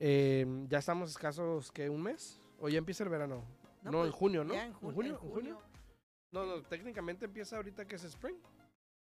Eh, 0.00 0.46
ya 0.68 0.78
estamos 0.78 1.10
escasos 1.10 1.70
que 1.70 1.88
un 1.90 2.02
mes 2.02 2.40
o 2.60 2.68
ya 2.70 2.78
empieza 2.78 3.04
el 3.04 3.10
verano. 3.10 3.44
No, 3.82 3.90
en 4.04 4.10
pues, 4.10 4.12
junio, 4.14 4.42
¿no? 4.42 4.54
ya 4.54 4.64
en, 4.64 4.72
jun- 4.72 4.94
junio? 4.94 5.18
en 5.22 5.26
¿En 5.28 5.32
junio? 5.34 5.58
No, 6.34 6.44
no, 6.44 6.62
técnicamente 6.62 7.24
empieza 7.26 7.54
ahorita 7.56 7.84
que 7.86 7.94
es 7.94 8.02
spring. 8.04 8.34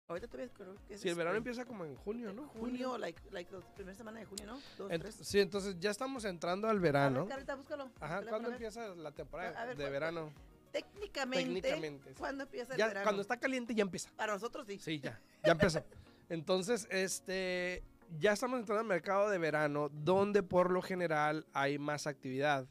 Ahorita 0.09 0.29
todavía 0.29 0.53
creo 0.55 0.77
que 0.87 0.95
es 0.95 1.01
Si 1.01 1.09
el 1.09 1.15
verano 1.17 1.37
empieza 1.39 1.65
como 1.65 1.85
en 1.87 1.97
junio, 1.97 2.33
¿no? 2.33 2.47
Junio, 2.49 2.97
like, 2.99 3.21
like 3.33 3.51
la 3.53 3.61
primera 3.75 3.97
semana 3.97 4.21
de 4.21 4.27
junio, 4.27 4.45
¿no? 4.47 4.61
Dos, 4.79 4.93
Ent- 4.93 5.01
tres. 5.01 5.15
sí, 5.23 5.41
entonces 5.41 5.77
ya 5.81 5.91
estamos 5.91 6.25
entrando 6.27 6.69
al 6.69 6.79
verano. 6.79 7.27
Ahorita 7.29 7.55
búscalo. 7.57 7.91
Ajá, 8.01 8.23
¿cuándo 8.29 8.49
ver. 8.51 8.57
empieza 8.57 8.95
la 8.95 9.11
temporada 9.13 9.61
A 9.61 9.65
ver, 9.65 9.77
de 9.77 9.83
¿cuál- 9.85 9.93
verano? 9.93 10.33
Técnicamente, 10.71 11.45
Técnicamente. 11.63 12.11
sí. 12.11 12.17
¿cuándo 12.19 12.45
empieza 12.45 12.75
el 12.75 12.79
Ya, 12.79 12.87
verano? 12.89 13.05
cuando 13.05 13.23
está 13.23 13.39
caliente 13.39 13.75
ya 13.75 13.83
empieza. 13.83 14.11
Para 14.15 14.35
nosotros 14.35 14.67
sí. 14.67 14.79
Sí, 14.79 15.01
ya, 15.01 15.19
ya 15.43 15.53
empezó. 15.53 15.83
Entonces, 16.29 16.87
este, 16.91 17.83
ya 18.19 18.33
estamos 18.33 18.61
entrando 18.61 18.83
al 18.83 18.87
mercado 18.87 19.31
de 19.31 19.39
verano, 19.39 19.89
donde 19.91 20.43
por 20.43 20.71
lo 20.71 20.83
general 20.83 21.47
hay 21.55 21.79
más 21.79 22.07
actividad. 22.07 22.69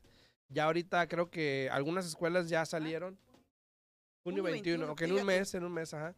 Ya 0.50 0.66
ahorita 0.66 1.08
creo 1.08 1.32
que 1.32 1.68
algunas 1.72 2.06
escuelas 2.06 2.48
ya 2.48 2.64
salieron. 2.66 3.18
Junio 4.26 4.42
Junio 4.42 4.54
21, 4.54 4.88
21, 4.88 4.92
ok, 4.94 5.02
en 5.04 5.12
un 5.14 5.24
mes, 5.26 5.54
en 5.54 5.64
un 5.66 5.72
mes, 5.72 5.94
ajá. 5.94 6.16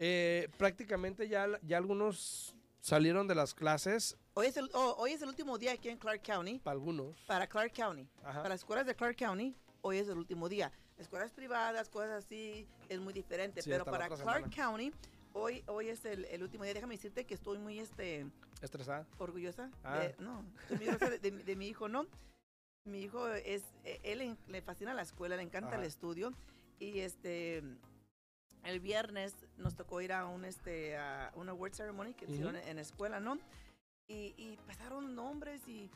Eh, 0.00 0.48
prácticamente 0.58 1.28
ya, 1.28 1.46
ya 1.62 1.76
algunos 1.76 2.56
salieron 2.80 3.28
de 3.28 3.36
las 3.36 3.54
clases, 3.54 4.16
Hoy 4.36 4.48
es, 4.48 4.56
el, 4.56 4.68
oh, 4.74 4.96
hoy 4.98 5.12
es 5.12 5.22
el 5.22 5.28
último 5.28 5.56
día 5.58 5.70
aquí 5.70 5.88
en 5.88 5.96
Clark 5.96 6.20
County. 6.24 6.58
para 6.58 6.72
algunos. 6.72 7.16
Para 7.28 7.46
Clark 7.46 7.72
County. 7.72 8.08
Ajá. 8.24 8.38
Para 8.38 8.48
las 8.48 8.62
escuelas 8.62 8.84
de 8.84 8.96
Clark 8.96 9.16
County, 9.16 9.54
hoy 9.82 9.98
es 9.98 10.08
el 10.08 10.18
último 10.18 10.48
día. 10.48 10.72
Escuelas 10.98 11.30
privadas, 11.30 11.88
cosas 11.88 12.24
así, 12.24 12.66
es 12.88 12.98
muy 12.98 13.12
diferente. 13.12 13.62
Sí, 13.62 13.70
pero 13.70 13.84
para 13.84 14.08
Clark 14.08 14.52
County, 14.52 14.92
hoy, 15.32 15.62
hoy 15.68 15.90
es 15.90 16.04
el, 16.04 16.24
el 16.24 16.42
último 16.42 16.64
día. 16.64 16.74
Déjame 16.74 16.96
decirte 16.96 17.24
que 17.24 17.34
estoy 17.34 17.58
muy 17.58 17.78
este, 17.78 18.26
Estresada. 18.60 19.06
orgullosa. 19.18 19.70
Ah. 19.84 20.00
De, 20.00 20.16
no, 20.18 20.44
de, 20.70 21.18
de 21.20 21.30
mi- 21.30 21.42
de 21.44 21.54
mi 21.54 21.68
hijo, 21.68 21.88
¿no? 21.88 22.06
Mi 22.86 23.02
hijo 23.02 23.28
es, 23.28 23.62
eh, 23.84 24.00
él 24.02 24.36
le, 24.48 24.60
fascina 24.62 24.92
la 24.94 25.02
escuela, 25.02 25.36
le 25.36 25.44
encanta 25.44 25.70
el 25.76 25.82
Ajá. 25.82 25.86
estudio. 25.86 26.32
Y 26.84 27.00
este, 27.00 27.62
el 28.64 28.80
viernes 28.80 29.34
nos 29.56 29.74
tocó 29.74 30.00
ir 30.00 30.12
a 30.12 30.26
un, 30.26 30.44
este, 30.44 30.96
a 30.96 31.32
una 31.34 31.54
word 31.54 31.72
ceremony 31.74 32.12
que 32.14 32.26
hicieron 32.26 32.56
en 32.56 32.76
la 32.76 32.82
escuela, 32.82 33.20
¿no? 33.20 33.38
Y, 34.06 34.34
y 34.36 34.58
pasaron 34.66 35.14
nombres 35.14 35.66
y, 35.66 35.90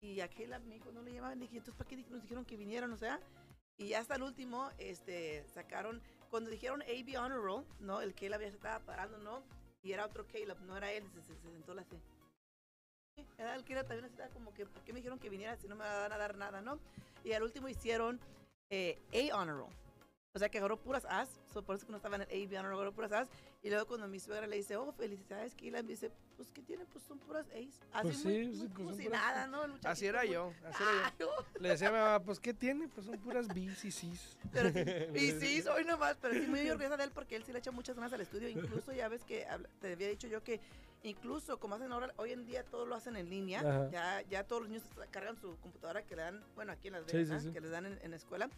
y 0.00 0.20
a 0.20 0.28
Caleb, 0.28 0.62
mi 0.62 0.76
hijo, 0.76 0.92
no 0.92 1.02
le 1.02 1.12
llamaban. 1.12 1.40
Dije, 1.40 1.56
entonces, 1.56 1.74
¿para 1.76 1.88
qué 1.88 1.96
nos 2.08 2.22
dijeron 2.22 2.44
que 2.44 2.56
vinieran? 2.56 2.92
O 2.92 2.96
sea, 2.96 3.18
y 3.78 3.94
hasta 3.94 4.14
el 4.14 4.22
último, 4.22 4.70
este, 4.78 5.44
sacaron, 5.54 6.00
cuando 6.30 6.50
dijeron 6.50 6.82
AB 6.82 7.18
Honor 7.20 7.42
Roll, 7.42 7.64
¿no? 7.80 8.00
El 8.00 8.14
Caleb 8.14 8.42
ya 8.42 8.48
se 8.50 8.56
estaba 8.56 8.78
parando, 8.84 9.18
¿no? 9.18 9.42
Y 9.82 9.90
era 9.92 10.06
otro 10.06 10.24
Caleb, 10.28 10.60
no 10.60 10.76
era 10.76 10.92
él, 10.92 11.04
se, 11.10 11.20
se- 11.22 11.40
se 11.40 11.50
sentó 11.50 11.74
la 11.74 11.82
C. 11.82 11.98
Era 13.38 13.56
el 13.56 13.64
Caleb 13.64 13.86
también 13.88 14.04
estaba 14.10 14.28
como 14.30 14.54
que, 14.54 14.66
¿por 14.66 14.82
qué 14.84 14.92
me 14.92 15.00
dijeron 15.00 15.18
que 15.18 15.28
viniera 15.28 15.56
si 15.56 15.66
no 15.66 15.74
me 15.74 15.84
van 15.84 16.12
a 16.12 16.16
dar 16.18 16.36
nada, 16.36 16.60
no? 16.60 16.78
Y 17.24 17.32
al 17.32 17.42
último 17.42 17.68
hicieron 17.68 18.20
eh, 18.70 18.98
A 19.30 19.36
Honor 19.36 19.56
Roll. 19.58 19.72
O 20.34 20.38
sea, 20.38 20.48
que 20.48 20.56
agarró 20.56 20.78
puras 20.78 21.04
As, 21.10 21.28
so, 21.52 21.62
por 21.62 21.76
eso 21.76 21.84
que 21.84 21.90
no 21.92 21.98
estaba 21.98 22.16
en 22.16 22.22
el 22.22 22.28
AB 22.28 22.58
Honor 22.58 22.70
Roll, 22.70 22.76
agarró 22.78 22.92
puras 22.94 23.12
As. 23.12 23.28
Y 23.62 23.68
luego 23.68 23.86
cuando 23.86 24.08
mi 24.08 24.18
suegra 24.18 24.46
le 24.46 24.56
dice, 24.56 24.76
oh, 24.76 24.90
felicidades, 24.92 25.54
Caleb, 25.54 25.84
dice, 25.84 26.10
pues, 26.36 26.50
¿qué 26.52 26.62
tiene? 26.62 26.86
Pues 26.86 27.04
son 27.04 27.18
puras 27.18 27.46
A's. 27.50 27.78
Así 27.92 28.02
Pues 28.08 28.24
muy, 28.24 28.32
sí, 28.34 28.44
muy 28.46 28.54
sí, 28.54 28.60
pues 28.62 28.72
como 28.74 28.88
son 28.90 28.98
si 28.98 29.04
puras- 29.04 29.20
nada, 29.20 29.46
¿no? 29.46 29.78
Así 29.84 30.06
era 30.06 30.24
yo, 30.24 30.54
así 30.64 30.82
era 30.82 31.14
yo. 31.18 31.30
Le 31.60 31.68
decía 31.68 31.88
a 31.88 31.92
mi 31.92 31.98
mamá, 31.98 32.20
pues, 32.22 32.40
¿qué 32.40 32.54
tiene? 32.54 32.88
Pues 32.88 33.04
son 33.06 33.18
puras 33.18 33.46
B's 33.48 33.84
y 33.84 33.90
C's. 33.92 34.38
Pero 34.52 34.70
sí, 34.70 34.78
y 35.14 35.30
sí, 35.32 35.60
soy 35.60 35.84
nomás, 35.84 36.16
pero 36.18 36.32
sí 36.32 36.46
muy 36.46 36.68
orgullosa 36.70 36.96
de 36.96 37.04
él 37.04 37.10
porque 37.12 37.36
él 37.36 37.44
sí 37.44 37.52
le 37.52 37.58
echa 37.58 37.70
muchas 37.70 37.94
ganas 37.94 38.14
al 38.14 38.22
estudio. 38.22 38.48
Incluso 38.48 38.90
ya 38.94 39.08
ves 39.08 39.24
que 39.24 39.46
te 39.82 39.92
había 39.92 40.08
dicho 40.08 40.28
yo 40.28 40.42
que 40.42 40.60
incluso 41.02 41.58
como 41.60 41.74
hacen 41.74 41.92
ahora, 41.92 42.14
hoy 42.16 42.32
en 42.32 42.46
día 42.46 42.64
todo 42.64 42.86
lo 42.86 42.94
hacen 42.94 43.16
en 43.16 43.28
línea. 43.28 43.60
Ajá. 43.60 43.90
Ya, 43.90 44.22
ya 44.22 44.44
todos 44.44 44.62
los 44.62 44.70
niños 44.70 44.84
cargan 45.10 45.36
su 45.36 45.58
computadora 45.58 46.02
que 46.04 46.16
le 46.16 46.22
dan, 46.22 46.42
bueno, 46.54 46.72
aquí 46.72 46.88
en 46.88 46.94
Las 46.94 47.02
Sí, 47.10 47.18
Vegas, 47.18 47.28
sí, 47.28 47.34
¿ah? 47.34 47.40
sí. 47.40 47.52
que 47.52 47.60
les 47.60 47.70
dan 47.70 47.84
en, 47.84 47.98
en 48.02 48.10
la 48.12 48.16
escuela. 48.16 48.48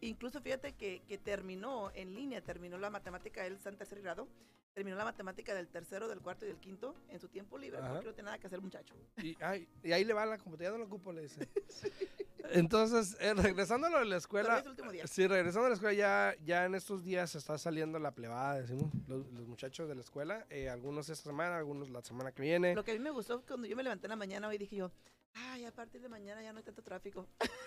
Incluso 0.00 0.40
fíjate 0.40 0.74
que, 0.74 1.02
que 1.08 1.18
terminó 1.18 1.90
en 1.94 2.14
línea, 2.14 2.40
terminó 2.42 2.78
la 2.78 2.90
matemática, 2.90 3.46
él 3.46 3.54
está 3.54 3.70
en 3.70 3.76
tercer 3.76 4.00
grado, 4.02 4.28
terminó 4.74 4.96
la 4.96 5.04
matemática 5.04 5.54
del 5.54 5.68
tercero, 5.68 6.06
del 6.06 6.20
cuarto 6.20 6.44
y 6.44 6.48
del 6.48 6.58
quinto 6.58 6.94
en 7.08 7.18
su 7.18 7.28
tiempo 7.28 7.56
libre, 7.56 7.78
Ajá. 7.78 7.92
porque 7.94 8.06
no 8.06 8.12
tiene 8.14 8.26
nada 8.26 8.38
que 8.38 8.46
hacer 8.46 8.60
muchacho. 8.60 8.94
Y, 9.22 9.36
ay, 9.42 9.66
y 9.82 9.92
ahí 9.92 10.04
le 10.04 10.12
va 10.12 10.26
la 10.26 10.36
computadora, 10.38 10.72
no 10.76 10.78
lo 10.78 10.84
ocupo, 10.86 11.12
le 11.12 11.22
dice. 11.22 11.48
Entonces, 12.50 13.16
eh, 13.20 13.34
regresando 13.34 13.88
a 13.88 14.04
la 14.04 14.16
escuela. 14.16 14.58
es 14.58 14.64
el 14.64 14.70
último 14.70 14.92
día. 14.92 15.06
Sí, 15.06 15.26
regresando 15.26 15.66
a 15.66 15.68
la 15.70 15.74
escuela, 15.74 15.94
ya, 15.94 16.36
ya 16.44 16.64
en 16.64 16.74
estos 16.76 17.02
días 17.02 17.34
está 17.34 17.58
saliendo 17.58 17.98
la 17.98 18.12
plebada, 18.12 18.60
decimos, 18.60 18.92
los, 19.08 19.26
los 19.32 19.48
muchachos 19.48 19.88
de 19.88 19.94
la 19.96 20.02
escuela. 20.02 20.46
eh, 20.50 20.68
algunos 20.68 21.08
esta 21.08 21.30
semana, 21.30 21.56
algunos 21.56 21.90
la 21.90 22.02
semana 22.02 22.30
que 22.32 22.42
viene. 22.42 22.74
Lo 22.74 22.84
que 22.84 22.92
a 22.92 22.94
mí 22.94 23.00
me 23.00 23.10
gustó 23.10 23.42
cuando 23.46 23.66
yo 23.66 23.74
me 23.76 23.82
levanté 23.82 24.06
en 24.06 24.10
la 24.10 24.16
mañana 24.16 24.46
hoy 24.46 24.58
dije 24.58 24.76
yo, 24.76 24.92
ay, 25.34 25.64
a 25.64 25.72
partir 25.72 26.00
de 26.00 26.08
mañana 26.08 26.42
ya 26.42 26.52
no 26.52 26.58
hay 26.58 26.64
tanto 26.64 26.82
tráfico. 26.82 27.26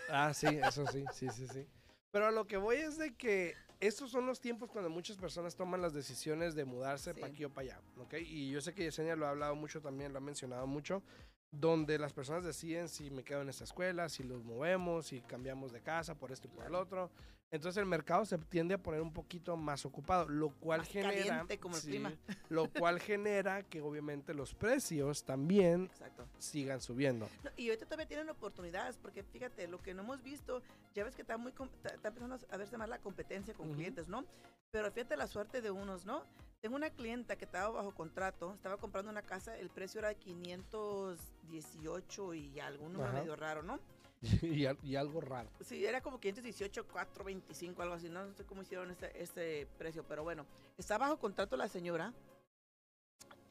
Ah, 0.09 0.33
sí, 0.33 0.47
eso 0.47 0.85
sí, 0.87 1.03
sí, 1.13 1.27
sí, 1.29 1.47
sí. 1.47 1.67
Pero 2.11 2.27
a 2.27 2.31
lo 2.31 2.47
que 2.47 2.57
voy 2.57 2.77
es 2.77 2.97
de 2.97 3.13
que 3.15 3.55
estos 3.79 4.11
son 4.11 4.25
los 4.25 4.39
tiempos 4.41 4.69
cuando 4.71 4.89
muchas 4.89 5.17
personas 5.17 5.55
toman 5.55 5.81
las 5.81 5.93
decisiones 5.93 6.55
de 6.55 6.65
mudarse 6.65 7.13
Sí. 7.13 7.19
para 7.21 7.31
aquí 7.31 7.45
o 7.45 7.49
para 7.53 7.75
allá, 7.75 7.81
¿ok? 7.97 8.15
Y 8.25 8.49
yo 8.51 8.61
sé 8.61 8.73
que 8.73 8.83
Yesenia 8.83 9.15
lo 9.15 9.25
ha 9.25 9.29
hablado 9.29 9.55
mucho 9.55 9.81
también, 9.81 10.11
lo 10.11 10.17
ha 10.17 10.21
mencionado 10.21 10.67
mucho, 10.67 11.03
donde 11.51 11.97
las 11.97 12.13
personas 12.13 12.43
deciden 12.43 12.89
si 12.89 13.09
me 13.09 13.23
quedo 13.23 13.41
en 13.41 13.49
esta 13.49 13.63
escuela, 13.63 14.09
si 14.09 14.23
los 14.23 14.43
movemos, 14.43 15.07
si 15.07 15.21
cambiamos 15.21 15.71
de 15.71 15.81
casa 15.81 16.15
por 16.15 16.31
esto 16.31 16.47
y 16.47 16.51
por 16.51 16.65
el 16.65 16.75
otro. 16.75 17.09
Entonces 17.51 17.81
el 17.81 17.87
mercado 17.87 18.25
se 18.25 18.37
tiende 18.37 18.75
a 18.75 18.77
poner 18.77 19.01
un 19.01 19.11
poquito 19.11 19.57
más 19.57 19.83
ocupado, 19.85 20.29
lo 20.29 20.49
cual 20.49 20.81
Más 20.81 20.87
genera... 20.87 21.25
caliente 21.25 21.59
como 21.59 21.77
el 21.77 21.81
clima. 21.81 22.13
Lo 22.49 22.71
cual 22.71 22.99
genera 22.99 23.63
que 23.63 23.81
obviamente 23.81 24.35
los 24.35 24.53
precios 24.53 25.23
también 25.23 25.85
Exacto. 25.85 26.27
sigan 26.37 26.81
subiendo. 26.81 27.27
No, 27.43 27.49
y 27.57 27.69
ahorita 27.69 27.85
todavía 27.85 28.07
tienen 28.07 28.29
oportunidades, 28.29 28.97
porque 28.97 29.23
fíjate, 29.23 29.67
lo 29.67 29.81
que 29.81 29.93
no 29.93 30.03
hemos 30.03 30.21
visto, 30.21 30.61
ya 30.93 31.03
ves 31.03 31.15
que 31.15 31.23
está 31.23 31.37
muy 31.37 31.51
está, 31.51 31.89
está 31.89 32.09
empezando 32.09 32.37
a 32.49 32.57
verse 32.57 32.77
más 32.77 32.89
la 32.89 32.99
competencia 32.99 33.53
con 33.53 33.73
clientes, 33.73 34.07
¿no? 34.07 34.25
Pero 34.71 34.91
fíjate 34.91 35.17
la 35.17 35.27
suerte 35.27 35.61
de 35.61 35.71
unos, 35.71 36.05
¿no? 36.05 36.23
Tengo 36.61 36.75
una 36.75 36.89
clienta 36.89 37.35
que 37.35 37.45
estaba 37.45 37.69
bajo 37.69 37.95
contrato, 37.95 38.53
estaba 38.53 38.77
comprando 38.77 39.09
una 39.09 39.21
casa, 39.21 39.57
el 39.57 39.69
precio 39.69 39.99
era 39.99 40.13
518 40.13 42.33
y 42.33 42.59
algo, 42.59 42.85
un 42.85 42.93
número 42.93 43.13
medio 43.13 43.35
raro, 43.35 43.63
¿no? 43.63 43.79
y, 44.41 44.65
al- 44.65 44.79
y 44.83 44.95
algo 44.95 45.21
raro. 45.21 45.49
Sí, 45.61 45.85
era 45.85 46.01
como 46.01 46.19
518, 46.19 46.85
425, 46.87 47.81
algo 47.81 47.95
así, 47.95 48.09
no, 48.09 48.25
No 48.25 48.33
sé 48.33 48.43
cómo 48.45 48.61
hicieron 48.61 48.91
ese, 48.91 49.11
ese 49.21 49.67
precio, 49.77 50.03
pero 50.07 50.23
bueno, 50.23 50.45
está 50.77 50.97
bajo 50.97 51.17
contrato 51.19 51.55
la 51.57 51.67
señora 51.67 52.13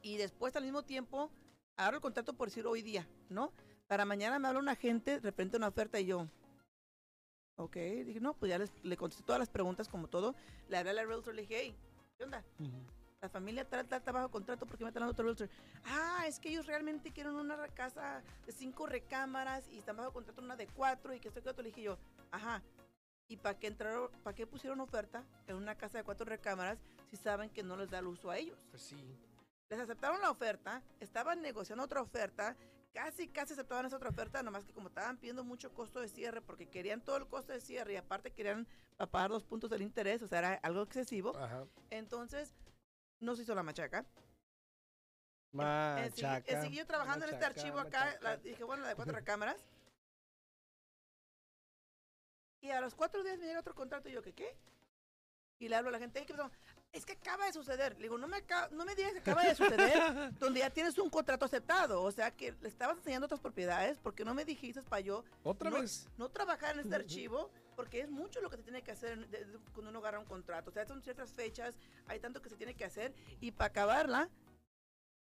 y 0.02 0.16
después 0.16 0.54
al 0.56 0.64
mismo 0.64 0.82
tiempo 0.82 1.30
agarro 1.76 1.96
el 1.96 2.02
contrato 2.02 2.34
por 2.34 2.48
decir 2.48 2.66
hoy 2.66 2.82
día, 2.82 3.06
¿no? 3.28 3.52
Para 3.86 4.04
mañana 4.04 4.38
me 4.38 4.48
habla 4.48 4.60
un 4.60 4.68
agente 4.68 5.18
referente 5.20 5.56
a 5.56 5.58
una 5.58 5.68
oferta 5.68 5.98
y 5.98 6.06
yo, 6.06 6.28
ok, 7.56 7.74
dije, 8.04 8.20
no, 8.20 8.34
pues 8.34 8.50
ya 8.50 8.58
les, 8.58 8.70
le 8.84 8.96
contesté 8.96 9.24
todas 9.24 9.38
las 9.40 9.48
preguntas 9.48 9.88
como 9.88 10.08
todo, 10.08 10.34
le 10.68 10.76
hablé 10.76 10.90
a 10.90 10.94
la 10.94 11.04
realtor, 11.04 11.34
le 11.34 11.42
dije, 11.42 11.56
hey, 11.60 11.76
¿qué 12.16 12.24
onda? 12.24 12.44
La 13.20 13.28
familia 13.28 13.64
tal, 13.68 13.84
tal, 13.88 13.98
está 13.98 14.12
bajo 14.12 14.30
contrato 14.30 14.64
porque 14.64 14.84
me 14.84 14.90
están 14.90 15.00
dando 15.00 15.10
otro 15.12 15.24
realtor. 15.24 15.48
Ah, 15.86 16.24
es 16.28 16.38
que 16.38 16.50
ellos 16.50 16.66
realmente 16.66 17.10
quieren 17.10 17.34
una 17.34 17.56
casa 17.68 18.22
de 18.46 18.52
cinco 18.52 18.86
recámaras 18.86 19.68
y 19.70 19.78
están 19.78 19.96
bajo 19.96 20.12
contrato 20.12 20.40
una 20.40 20.54
de 20.54 20.68
cuatro 20.68 21.12
y 21.12 21.18
que 21.18 21.26
esto 21.28 21.42
que 21.42 21.48
otro. 21.48 21.62
Le 21.64 21.70
dije 21.70 21.82
yo, 21.82 21.98
ajá. 22.30 22.62
¿Y 23.26 23.36
para 23.36 23.58
qué 23.58 23.66
entraron, 23.66 24.08
para 24.22 24.36
qué 24.36 24.46
pusieron 24.46 24.80
oferta 24.80 25.24
en 25.48 25.56
una 25.56 25.74
casa 25.74 25.98
de 25.98 26.04
cuatro 26.04 26.24
recámaras 26.26 26.78
si 27.10 27.16
saben 27.16 27.50
que 27.50 27.62
no 27.64 27.76
les 27.76 27.90
da 27.90 27.98
el 27.98 28.06
uso 28.06 28.30
a 28.30 28.38
ellos? 28.38 28.64
Pues 28.70 28.82
sí. 28.82 28.96
Les 29.68 29.80
aceptaron 29.80 30.20
la 30.22 30.30
oferta, 30.30 30.80
estaban 31.00 31.42
negociando 31.42 31.84
otra 31.84 32.00
oferta, 32.00 32.56
casi, 32.94 33.26
casi 33.28 33.52
aceptaban 33.52 33.84
esa 33.84 33.96
otra 33.96 34.08
oferta, 34.10 34.42
nomás 34.44 34.64
que 34.64 34.72
como 34.72 34.88
estaban 34.88 35.18
pidiendo 35.18 35.42
mucho 35.44 35.74
costo 35.74 36.00
de 36.00 36.08
cierre 36.08 36.40
porque 36.40 36.68
querían 36.68 37.02
todo 37.02 37.16
el 37.16 37.26
costo 37.26 37.52
de 37.52 37.60
cierre 37.60 37.94
y 37.94 37.96
aparte 37.96 38.30
querían 38.30 38.66
pa- 38.96 39.06
pagar 39.08 39.28
los 39.30 39.44
puntos 39.44 39.68
del 39.68 39.82
interés, 39.82 40.22
o 40.22 40.28
sea, 40.28 40.38
era 40.38 40.54
algo 40.62 40.82
excesivo. 40.82 41.36
Ajá. 41.36 41.66
Entonces, 41.90 42.54
no 43.20 43.34
se 43.36 43.42
hizo 43.42 43.54
la 43.54 43.62
machaca. 43.62 44.00
Eh, 44.00 44.04
Machaca. 45.52 46.38
eh, 46.46 46.60
seguí 46.62 46.76
yo 46.76 46.86
trabajando 46.86 47.24
en 47.26 47.34
este 47.34 47.44
machaca, 47.46 47.60
archivo 47.60 47.78
acá, 47.80 48.18
la- 48.20 48.36
dije, 48.36 48.64
bueno, 48.64 48.82
la 48.82 48.90
de 48.90 48.94
cuatro 48.96 49.14
recámaras. 49.24 49.64
Y 52.60 52.70
a 52.70 52.80
los 52.80 52.94
cuatro 52.94 53.22
días 53.22 53.38
me 53.38 53.46
llega 53.46 53.60
otro 53.60 53.74
contrato 53.74 54.08
y 54.08 54.12
yo, 54.12 54.22
¿qué 54.22 54.32
qué? 54.34 54.56
Y 55.58 55.68
le 55.68 55.76
hablo 55.76 55.88
a 55.88 55.92
la 55.92 55.98
gente, 55.98 56.18
"Ey, 56.20 56.26
¿qué 56.26 56.34
pasó? 56.34 56.50
Es 56.92 57.04
que 57.04 57.12
acaba 57.12 57.46
de 57.46 57.52
suceder. 57.52 57.94
Le 57.96 58.02
digo, 58.04 58.18
no 58.18 58.26
me, 58.26 58.38
acaba- 58.38 58.68
no 58.70 58.84
me 58.84 58.94
digas 58.94 59.12
que 59.12 59.18
acaba 59.18 59.42
de 59.44 59.54
suceder 59.54 59.92
donde 60.38 60.60
ya 60.60 60.70
tienes 60.70 60.96
un 60.98 61.10
contrato 61.10 61.44
aceptado. 61.44 62.02
O 62.02 62.10
sea, 62.10 62.30
que 62.30 62.54
le 62.60 62.68
estabas 62.68 62.96
enseñando 62.98 63.26
otras 63.26 63.40
propiedades 63.40 63.98
porque 63.98 64.24
no 64.24 64.34
me 64.34 64.44
dijiste 64.44 64.82
para 64.82 65.00
yo 65.00 65.24
Otra 65.42 65.70
no, 65.70 65.80
vez. 65.80 66.08
no 66.16 66.28
trabajar 66.30 66.74
en 66.74 66.80
este 66.80 66.94
archivo 66.94 67.50
porque 67.76 68.00
es 68.00 68.10
mucho 68.10 68.40
lo 68.40 68.50
que 68.50 68.56
se 68.56 68.62
tiene 68.62 68.82
que 68.82 68.90
hacer 68.90 69.12
en- 69.12 69.30
de- 69.30 69.44
de- 69.44 69.58
cuando 69.74 69.90
uno 69.90 69.98
agarra 69.98 70.18
un 70.18 70.24
contrato. 70.26 70.70
O 70.70 70.72
sea, 70.72 70.86
son 70.86 71.02
ciertas 71.02 71.32
fechas, 71.32 71.76
hay 72.06 72.18
tanto 72.20 72.40
que 72.40 72.48
se 72.48 72.56
tiene 72.56 72.74
que 72.74 72.84
hacer 72.84 73.14
y 73.40 73.50
para 73.52 73.68
acabarla 73.68 74.28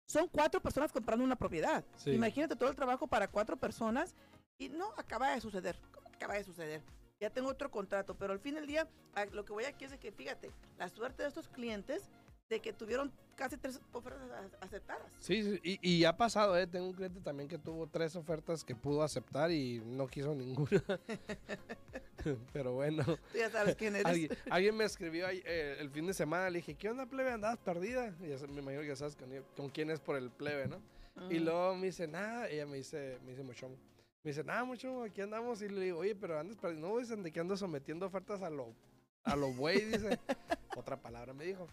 son 0.07 0.27
cuatro 0.27 0.59
personas 0.61 0.91
comprando 0.91 1.23
una 1.23 1.35
propiedad. 1.35 1.83
Sí. 1.97 2.11
Imagínate 2.11 2.55
todo 2.55 2.69
el 2.69 2.75
trabajo 2.75 3.07
para 3.07 3.27
cuatro 3.27 3.57
personas 3.57 4.15
y 4.57 4.69
no 4.69 4.91
acaba 4.97 5.31
de 5.31 5.41
suceder. 5.41 5.79
¿Cómo 5.93 6.09
que 6.09 6.15
acaba 6.17 6.33
de 6.35 6.43
suceder? 6.43 6.81
Ya 7.19 7.29
tengo 7.29 7.49
otro 7.49 7.69
contrato, 7.69 8.15
pero 8.17 8.31
al 8.31 8.39
fin 8.39 8.55
del 8.55 8.65
día 8.65 8.87
a- 9.13 9.25
lo 9.25 9.43
que 9.43 9.51
voy 9.51 9.65
aquí 9.65 9.83
es 9.85 9.91
de 9.91 9.99
que 9.99 10.11
fíjate, 10.11 10.51
la 10.77 10.87
suerte 10.87 11.23
de 11.23 11.27
estos 11.29 11.49
clientes 11.49 12.09
de 12.49 12.61
que 12.61 12.71
tuvieron 12.73 13.11
casi 13.35 13.57
tres 13.57 13.79
ofertas 13.91 14.21
aceptadas. 14.61 15.11
Sí, 15.19 15.59
y, 15.61 15.79
y 15.87 16.05
ha 16.05 16.15
pasado, 16.17 16.57
¿eh? 16.57 16.65
Tengo 16.65 16.87
un 16.87 16.93
cliente 16.93 17.19
también 17.19 17.47
que 17.49 17.57
tuvo 17.59 17.87
tres 17.87 18.15
ofertas 18.15 18.63
que 18.63 18.73
pudo 18.75 19.03
aceptar 19.03 19.51
y 19.51 19.81
no 19.85 20.07
quiso 20.07 20.33
ninguna. 20.33 20.81
Pero 22.53 22.73
bueno, 22.73 23.03
Tú 23.05 23.37
ya 23.37 23.49
sabes 23.49 23.75
quién 23.75 23.95
eres. 23.95 24.05
alguien, 24.07 24.31
alguien 24.49 24.75
me 24.77 24.83
escribió 24.85 25.27
ahí, 25.27 25.41
eh, 25.45 25.77
el 25.79 25.89
fin 25.89 26.07
de 26.07 26.13
semana, 26.13 26.49
le 26.49 26.57
dije, 26.59 26.75
¿qué 26.75 26.89
onda, 26.89 27.05
plebe? 27.05 27.31
¿Andabas 27.31 27.59
perdida? 27.59 28.13
Y 28.21 28.29
ya 28.29 28.37
me 28.47 28.61
imagino 28.61 28.81
que 28.83 28.95
sabes 28.95 29.15
con, 29.15 29.29
con 29.55 29.69
quién 29.69 29.89
es 29.89 29.99
por 29.99 30.15
el 30.15 30.31
plebe, 30.31 30.67
¿no? 30.67 30.81
Y 31.29 31.39
Mm. 31.39 31.43
luego 31.43 31.75
me 31.75 31.87
dice, 31.87 32.07
nada, 32.07 32.47
ella 32.49 32.65
me 32.65 32.77
dice, 32.77 33.19
me 33.25 33.31
dice 33.31 33.43
Mochomo. 33.43 33.75
Me 34.23 34.31
dice, 34.31 34.43
nada, 34.43 34.63
Mochomo, 34.65 35.03
aquí 35.03 35.21
andamos. 35.21 35.61
Y 35.61 35.69
le 35.69 35.81
digo, 35.81 35.99
oye, 35.99 36.15
pero 36.15 36.39
andas 36.39 36.57
perdido. 36.57 36.87
No, 36.89 36.97
dicen 36.97 37.23
de 37.23 37.31
que 37.31 37.39
ando 37.39 37.55
sometiendo 37.55 38.05
ofertas 38.05 38.41
a 38.41 38.49
lo, 38.49 38.73
a 39.23 39.35
lo 39.35 39.53
güey, 39.53 39.85
dice. 39.85 40.19
Otra 40.75 40.97
palabra 40.97 41.33
me 41.33 41.45
dijo. 41.45 41.67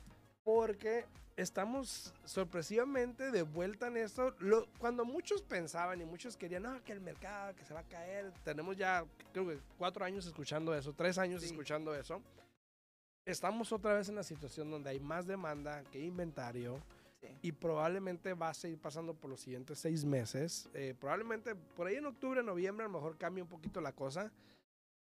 Porque 0.44 1.04
estamos 1.37 2.14
sorpresivamente 2.24 3.32
de 3.32 3.42
vuelta 3.42 3.88
en 3.88 3.96
esto. 3.96 4.35
Lo, 4.38 4.66
cuando 4.78 5.04
muchos 5.04 5.42
pensaban 5.42 6.00
y 6.00 6.04
muchos 6.04 6.37
querían, 6.37 6.62
no, 6.62 6.85
que 6.85 6.92
el 6.92 7.00
mercado, 7.00 7.54
que 7.56 7.64
se 7.64 7.74
va 7.74 7.80
a 7.80 7.88
caer. 7.88 8.32
Tenemos 8.44 8.76
ya, 8.76 9.04
creo 9.32 9.48
que 9.48 9.59
cuatro 9.76 10.04
años 10.04 10.24
escuchando 10.24 10.72
eso, 10.74 10.92
tres 10.92 11.18
años 11.18 11.42
Sí. 11.42 11.48
escuchando 11.48 11.94
eso. 11.94 12.22
Estamos 13.24 13.72
otra 13.72 13.94
vez 13.94 14.09
en 14.09 14.14
la 14.14 14.22
situación 14.22 14.70
donde 14.70 14.90
hay 14.90 15.00
más 15.00 15.26
demanda 15.26 15.82
que 15.90 15.98
inventario 16.00 16.80
Sí. 17.26 17.48
y 17.48 17.52
probablemente 17.52 18.34
va 18.34 18.50
a 18.50 18.54
seguir 18.54 18.78
pasando 18.78 19.14
por 19.14 19.30
los 19.30 19.40
siguientes 19.40 19.78
seis 19.78 20.04
meses. 20.04 20.68
Eh, 20.74 20.94
probablemente 20.98 21.54
por 21.54 21.86
ahí 21.86 21.96
en 21.96 22.06
octubre, 22.06 22.42
noviembre, 22.42 22.84
a 22.84 22.88
lo 22.88 22.94
mejor 22.94 23.16
cambie 23.18 23.42
un 23.42 23.48
poquito 23.48 23.80
la 23.80 23.92
cosa. 23.92 24.32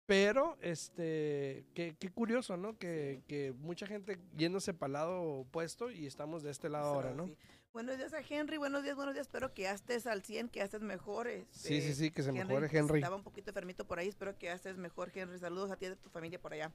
Pero, 0.07 0.59
este, 0.61 1.65
qué, 1.75 1.97
qué 1.99 2.11
curioso, 2.11 2.59
¿no? 2.59 2.77
Que, 2.77 3.23
que 3.27 3.53
mucha 3.53 3.87
gente 3.87 4.19
yéndose 4.37 4.75
para 4.75 4.89
el 4.89 4.93
lado 4.93 5.23
opuesto 5.23 5.91
y 5.91 6.07
estamos 6.07 6.43
de 6.43 6.51
este 6.51 6.69
lado 6.69 6.87
ahora, 6.93 7.15
¿no? 7.15 7.27
Sí. 7.27 7.37
Buenos 7.73 7.97
días 7.97 8.13
a 8.15 8.21
Henry, 8.21 8.57
buenos 8.57 8.85
días, 8.85 8.95
buenos 8.95 9.15
días. 9.15 9.27
Espero 9.27 9.53
que 9.53 9.69
estés 9.69 10.07
al 10.07 10.23
100, 10.23 10.49
que 10.49 10.63
estés 10.63 10.83
mejor. 10.83 11.27
Sí, 11.27 11.45
sí, 11.51 11.77
este, 11.79 11.95
sí, 11.95 12.11
que 12.13 12.23
se 12.23 12.31
mejore 12.31 12.69
que 12.69 12.79
Henry. 12.79 13.01
Estaba 13.01 13.17
un 13.17 13.25
poquito 13.25 13.51
enfermito 13.51 13.85
por 13.85 13.99
ahí, 13.99 14.09
espero 14.09 14.39
que 14.39 14.53
estés 14.53 14.77
mejor, 14.77 15.11
Henry. 15.13 15.39
Saludos 15.41 15.73
a 15.73 15.77
ti 15.77 15.87
y 15.87 15.89
a 15.89 15.97
tu 15.97 16.09
familia 16.09 16.41
por 16.41 16.53
allá. 16.53 16.71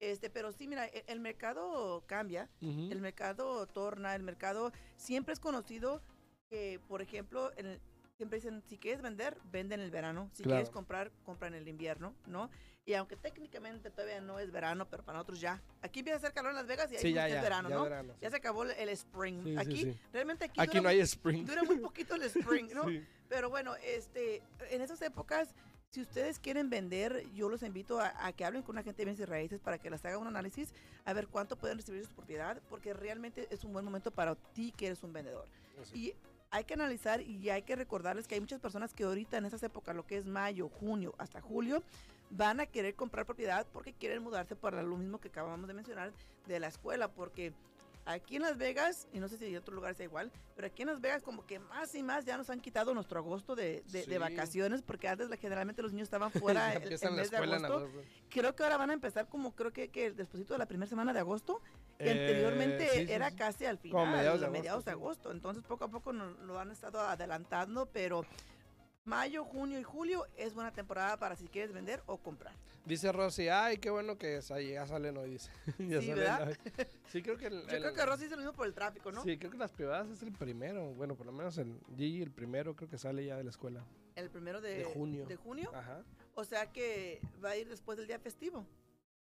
Este, 0.00 0.28
pero 0.30 0.52
sí, 0.52 0.66
mira, 0.68 0.86
el, 0.86 1.02
el 1.06 1.20
mercado 1.20 2.02
cambia, 2.06 2.48
el 2.60 3.00
mercado 3.00 3.66
torna, 3.66 4.14
el 4.14 4.22
mercado 4.22 4.72
siempre 4.96 5.32
es 5.32 5.40
conocido 5.40 6.02
que, 6.50 6.80
por 6.88 7.00
ejemplo, 7.00 7.52
el- 7.56 7.80
siempre 8.16 8.38
dicen, 8.38 8.62
si 8.68 8.76
quieres 8.78 9.02
vender, 9.02 9.36
vende 9.50 9.74
en 9.74 9.80
el 9.80 9.90
verano, 9.90 10.30
si 10.34 10.42
Claro. 10.42 10.56
quieres 10.58 10.70
comprar, 10.70 11.10
compra 11.24 11.48
en 11.48 11.54
el 11.54 11.66
invierno, 11.68 12.14
¿no? 12.26 12.50
Y 12.86 12.92
aunque 12.94 13.16
técnicamente 13.16 13.90
todavía 13.90 14.20
no 14.20 14.38
es 14.38 14.52
verano, 14.52 14.86
pero 14.90 15.02
para 15.02 15.16
nosotros 15.18 15.40
ya. 15.40 15.60
Aquí 15.80 16.00
empieza 16.00 16.16
a 16.16 16.18
hacer 16.18 16.32
calor 16.34 16.50
en 16.50 16.56
Las 16.56 16.66
Vegas 16.66 16.92
y 16.92 16.96
ahí 16.96 17.02
Sí, 17.02 17.12
ya, 17.14 17.26
es 17.26 17.34
ya, 17.34 17.42
verano, 17.42 17.70
ya 17.70 17.74
¿no? 17.76 17.82
verano, 17.84 18.14
Ya 18.20 18.30
se 18.30 18.36
acabó 18.36 18.64
el, 18.64 18.88
spring. 18.90 19.42
Sí, 19.42 19.56
aquí, 19.56 19.98
realmente 20.12 20.44
aquí, 20.44 20.60
Aquí 20.60 20.68
dura 20.76 20.82
no 20.82 20.88
hay 20.90 21.00
spring. 21.00 21.46
dura 21.46 21.62
muy 21.64 21.78
poquito 21.78 22.14
el 22.14 22.22
spring, 22.24 22.72
¿no? 22.74 22.84
Pero 23.30 23.48
bueno, 23.48 23.74
este, 23.76 24.42
en 24.70 24.82
esas 24.82 25.00
épocas, 25.00 25.54
si 25.94 26.00
ustedes 26.00 26.40
quieren 26.40 26.70
vender, 26.70 27.24
yo 27.34 27.48
los 27.48 27.62
invito 27.62 28.00
a, 28.00 28.12
a 28.26 28.32
que 28.32 28.44
hablen 28.44 28.62
con 28.62 28.74
una 28.74 28.80
agente 28.80 29.02
de 29.02 29.04
bienes 29.04 29.20
y 29.20 29.24
raíces 29.26 29.60
para 29.60 29.78
que 29.78 29.90
les 29.90 30.04
haga 30.04 30.18
un 30.18 30.26
análisis 30.26 30.74
a 31.04 31.12
ver 31.12 31.28
cuánto 31.28 31.54
pueden 31.54 31.78
recibir 31.78 32.04
su 32.04 32.12
propiedad, 32.12 32.60
porque 32.68 32.92
realmente 32.92 33.46
es 33.50 33.62
un 33.62 33.72
buen 33.72 33.84
momento 33.84 34.10
para 34.10 34.34
ti 34.34 34.72
que 34.76 34.86
eres 34.86 35.04
un 35.04 35.12
vendedor. 35.12 35.46
Y 35.92 36.12
hay 36.50 36.64
que 36.64 36.74
analizar 36.74 37.20
y 37.20 37.48
hay 37.48 37.62
que 37.62 37.76
recordarles 37.76 38.26
que 38.26 38.34
hay 38.34 38.40
muchas 38.40 38.58
personas 38.58 38.92
que 38.92 39.04
ahorita 39.04 39.38
en 39.38 39.44
esas 39.44 39.62
épocas, 39.62 39.94
lo 39.94 40.04
que 40.04 40.16
es 40.16 40.26
mayo, 40.26 40.68
junio, 40.68 41.14
hasta 41.16 41.40
julio, 41.40 41.80
van 42.30 42.58
a 42.58 42.66
querer 42.66 42.96
comprar 42.96 43.24
propiedad 43.24 43.64
porque 43.72 43.92
quieren 43.92 44.20
mudarse 44.20 44.56
para 44.56 44.82
lo 44.82 44.96
mismo 44.96 45.20
que 45.20 45.28
acabamos 45.28 45.68
de 45.68 45.74
mencionar 45.74 46.12
de 46.48 46.58
la 46.58 46.66
escuela, 46.66 47.06
porque 47.06 47.52
aquí 48.06 48.36
en 48.36 48.42
Las 48.42 48.58
Vegas, 48.58 49.08
y 49.12 49.18
no 49.20 49.28
sé 49.28 49.36
si 49.38 49.46
en 49.46 49.56
otros 49.56 49.74
lugares 49.74 49.98
es 49.98 50.04
igual, 50.04 50.30
pero 50.54 50.66
aquí 50.66 50.82
en 50.82 50.88
Las 50.88 51.00
Vegas 51.00 51.22
como 51.22 51.46
que 51.46 51.58
más 51.58 51.94
y 51.94 52.02
más 52.02 52.24
ya 52.24 52.36
nos 52.36 52.50
han 52.50 52.60
quitado 52.60 52.92
nuestro 52.94 53.18
agosto 53.18 53.54
de, 53.56 53.82
de- 53.90 54.18
vacaciones, 54.18 54.82
porque 54.82 55.08
antes 55.08 55.28
la- 55.30 55.36
generalmente 55.36 55.82
los 55.82 55.92
niños 55.92 56.06
estaban 56.06 56.30
fuera 56.62 56.72
el, 56.74 56.82
el 56.82 57.12
mes 57.12 57.30
de 57.30 57.36
agosto. 57.36 57.66
agosto. 57.66 57.90
Creo 58.30 58.54
que 58.54 58.62
ahora 58.62 58.76
van 58.76 58.90
a 58.90 58.94
empezar 58.94 59.28
como 59.28 59.54
creo 59.54 59.72
que, 59.72 59.88
que 59.88 60.10
después 60.12 60.46
de 60.46 60.58
la 60.58 60.66
primera 60.66 60.88
semana 60.88 61.12
de 61.12 61.20
agosto, 61.20 61.60
y 61.98 62.04
Eh, 62.08 62.10
anteriormente 62.10 62.88
sí, 62.88 63.06
sí, 63.06 63.12
era 63.12 63.30
casi 63.30 63.66
al 63.66 63.78
final, 63.78 63.92
Como 64.00 64.16
mediados 64.16 64.40
de 64.40 64.46
agosto, 64.46 64.60
mediados 64.60 64.84
de 64.84 64.90
agosto. 64.90 65.30
Entonces 65.30 65.62
poco 65.62 65.84
a 65.84 65.88
poco 65.88 66.12
nos 66.12 66.38
lo 66.40 66.58
han 66.58 66.70
estado 66.72 67.00
adelantando, 67.00 67.86
pero 67.86 68.24
mayo, 69.08 69.44
junio 69.44 69.78
y 69.78 69.82
julio 69.82 70.26
es 70.36 70.54
buena 70.54 70.72
temporada 70.72 71.16
para 71.18 71.36
si 71.36 71.46
quieres 71.48 71.72
vender 71.72 72.02
o 72.06 72.16
comprar. 72.18 72.54
Dice 72.84 73.12
Rosy, 73.12 73.48
ay, 73.48 73.78
qué 73.78 73.88
bueno 73.90 74.18
que 74.18 74.42
sa- 74.42 74.60
ya 74.60 74.86
salen 74.86 75.16
hoy, 75.16 75.30
dice. 75.30 75.50
Ya 75.78 76.00
Sí, 76.00 76.08
salen 76.08 76.14
¿verdad? 76.16 76.48
hoy. 76.48 76.56
Sí, 77.08 77.22
creo 77.22 77.36
que... 77.38 77.46
el- 77.46 77.62
Yo 77.62 77.66
creo 77.68 77.94
que 77.94 78.04
Rosy 78.06 78.24
es 78.24 78.30
lo 78.30 78.36
mismo 78.36 78.52
por 78.52 78.66
el 78.66 78.74
tráfico, 78.74 79.10
¿no? 79.12 79.22
Sí, 79.22 79.38
creo 79.38 79.50
que 79.50 79.58
las 79.58 79.72
privadas 79.72 80.08
es 80.08 80.22
el 80.22 80.32
primero. 80.32 80.92
Bueno, 80.94 81.14
por 81.14 81.26
lo 81.26 81.32
menos 81.32 81.56
el 81.58 81.78
Gigi, 81.96 82.22
el 82.22 82.30
primero, 82.30 82.74
creo 82.76 82.88
que 82.88 82.98
sale 82.98 83.24
ya 83.24 83.36
de 83.36 83.44
la 83.44 83.50
escuela. 83.50 83.84
El 84.16 84.30
primero 84.30 84.60
de, 84.60 84.76
De 84.78 84.84
junio. 84.84 85.26
de 85.26 85.36
junio. 85.36 85.70
Ajá. 85.74 86.02
O 86.34 86.44
sea 86.44 86.70
que 86.72 87.20
va 87.42 87.50
a 87.50 87.56
ir 87.56 87.68
después 87.68 87.96
del 87.96 88.06
día 88.06 88.18
festivo. 88.18 88.66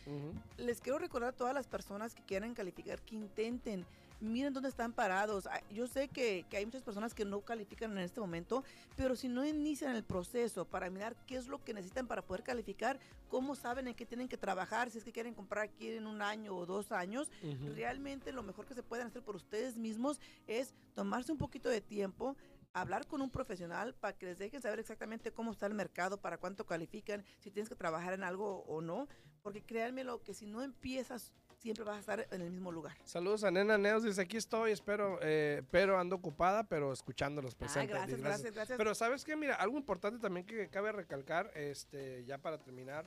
les 0.56 0.80
quiero 0.80 0.98
recordar 0.98 1.30
a 1.30 1.36
todas 1.36 1.54
las 1.54 1.68
personas 1.68 2.14
que 2.14 2.22
quieran 2.24 2.54
calificar, 2.54 3.00
que 3.02 3.14
intenten. 3.14 3.86
Miren 4.22 4.52
dónde 4.52 4.68
están 4.68 4.92
parados. 4.92 5.48
Ah, 5.48 5.60
Yo 5.72 5.88
sé 5.88 6.06
que, 6.06 6.46
que 6.48 6.56
hay 6.56 6.64
muchas 6.64 6.82
personas 6.82 7.12
que 7.12 7.24
no 7.24 7.40
califican 7.40 7.90
en 7.92 7.98
este 7.98 8.20
momento, 8.20 8.62
pero 8.96 9.16
si 9.16 9.26
no 9.28 9.44
inician 9.44 9.96
el 9.96 10.04
proceso 10.04 10.64
para 10.64 10.88
mirar 10.90 11.16
qué 11.26 11.36
es 11.36 11.48
lo 11.48 11.62
que 11.64 11.74
necesitan 11.74 12.06
para 12.06 12.22
poder 12.22 12.44
calificar, 12.44 13.00
cómo 13.28 13.56
saben 13.56 13.88
en 13.88 13.94
qué 13.94 14.06
tienen 14.06 14.28
que 14.28 14.36
trabajar, 14.36 14.90
si 14.90 14.98
es 14.98 15.04
que 15.04 15.10
quieren 15.10 15.34
comprar 15.34 15.64
aquí 15.64 15.90
en 15.90 16.06
un 16.06 16.22
año 16.22 16.54
o 16.54 16.66
dos 16.66 16.92
años, 16.92 17.30
realmente 17.74 18.30
lo 18.30 18.44
mejor 18.44 18.64
que 18.64 18.74
se 18.74 18.84
pueden 18.84 19.08
hacer 19.08 19.22
por 19.22 19.34
ustedes 19.34 19.76
mismos 19.76 20.20
es 20.46 20.72
tomarse 20.94 21.32
un 21.32 21.38
poquito 21.38 21.68
de 21.68 21.80
tiempo, 21.80 22.36
hablar 22.74 23.06
con 23.06 23.22
un 23.22 23.30
profesional 23.30 23.94
para 23.94 24.16
que 24.16 24.26
les 24.26 24.38
dejen 24.38 24.62
saber 24.62 24.78
exactamente 24.78 25.32
cómo 25.32 25.50
está 25.50 25.66
el 25.66 25.74
mercado, 25.74 26.20
para 26.20 26.38
cuánto 26.38 26.64
califican, 26.64 27.24
si 27.40 27.50
tienes 27.50 27.68
que 27.68 27.74
trabajar 27.74 28.12
en 28.14 28.22
algo 28.22 28.62
o 28.68 28.80
no, 28.80 29.08
porque 29.42 29.62
créanme 29.62 30.04
lo 30.04 30.22
que 30.22 30.32
si 30.32 30.46
no 30.46 30.62
empiezas 30.62 31.32
siempre 31.62 31.84
vas 31.84 31.96
a 31.96 32.00
estar 32.00 32.26
en 32.30 32.40
el 32.40 32.50
mismo 32.50 32.72
lugar. 32.72 32.96
Saludos 33.04 33.44
a 33.44 33.50
Nena 33.52 33.78
Neos, 33.78 34.02
dice 34.02 34.20
aquí 34.22 34.36
estoy, 34.36 34.72
espero, 34.72 35.18
eh, 35.22 35.62
pero 35.70 35.96
ando 35.98 36.16
ocupada, 36.16 36.64
pero 36.64 36.92
escuchándolos 36.92 37.54
Ah, 37.54 37.58
presentes. 37.60 37.90
gracias, 37.96 38.20
gracias, 38.20 38.52
gracias. 38.54 38.76
Pero 38.78 38.94
sabes 38.96 39.24
que, 39.24 39.36
mira, 39.36 39.54
algo 39.54 39.78
importante 39.78 40.18
también 40.18 40.44
que 40.44 40.68
cabe 40.68 40.90
recalcar, 40.90 41.52
este, 41.54 42.24
ya 42.24 42.38
para 42.38 42.58
terminar, 42.58 43.06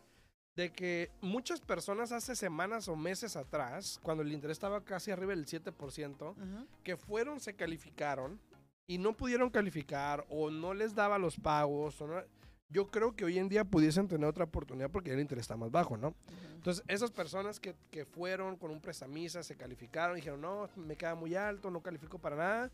de 0.56 0.72
que 0.72 1.12
muchas 1.20 1.60
personas 1.60 2.14
hace 2.14 2.34
semanas 2.34 2.88
o 2.88 2.96
meses 2.96 3.36
atrás, 3.36 4.00
cuando 4.02 4.24
el 4.24 4.32
interés 4.32 4.56
estaba 4.56 4.82
casi 4.86 5.12
arriba 5.12 5.32
del 5.36 5.46
7%, 5.46 6.30
Ujú. 6.32 6.68
que 6.82 6.96
fueron, 6.96 7.42
se 7.42 7.56
calificaron 7.56 8.40
y 8.88 8.98
no 9.00 9.12
pudieron 9.18 9.50
calificar 9.50 10.26
o 10.30 10.50
no 10.50 10.74
les 10.74 10.96
daba 10.96 11.18
los 11.20 11.38
pagos. 11.38 12.00
o 12.00 12.08
no- 12.08 12.24
yo 12.76 12.88
creo 12.88 13.16
que 13.16 13.24
hoy 13.24 13.40
en 13.40 13.48
día 13.48 13.64
pudiesen 13.64 14.10
tener 14.10 14.28
otra 14.28 14.44
oportunidad 14.44 14.92
porque 14.92 15.14
el 15.14 15.22
interés 15.22 15.44
está 15.44 15.56
más 15.56 15.72
bajo, 15.72 15.96
¿no? 15.96 16.10
Ujú. 16.10 16.16
Entonces, 16.56 16.84
esas 16.90 17.10
personas 17.10 17.58
que, 17.58 17.74
que 17.90 18.04
fueron 18.04 18.58
con 18.58 18.70
un 18.70 18.82
prestamista, 18.82 19.42
se 19.44 19.56
calificaron, 19.56 20.18
dijeron, 20.18 20.42
no, 20.42 20.70
me 20.76 20.98
queda 20.98 21.16
muy 21.16 21.36
alto, 21.36 21.72
no 21.72 21.82
califico 21.82 22.20
para 22.20 22.36
nada. 22.36 22.72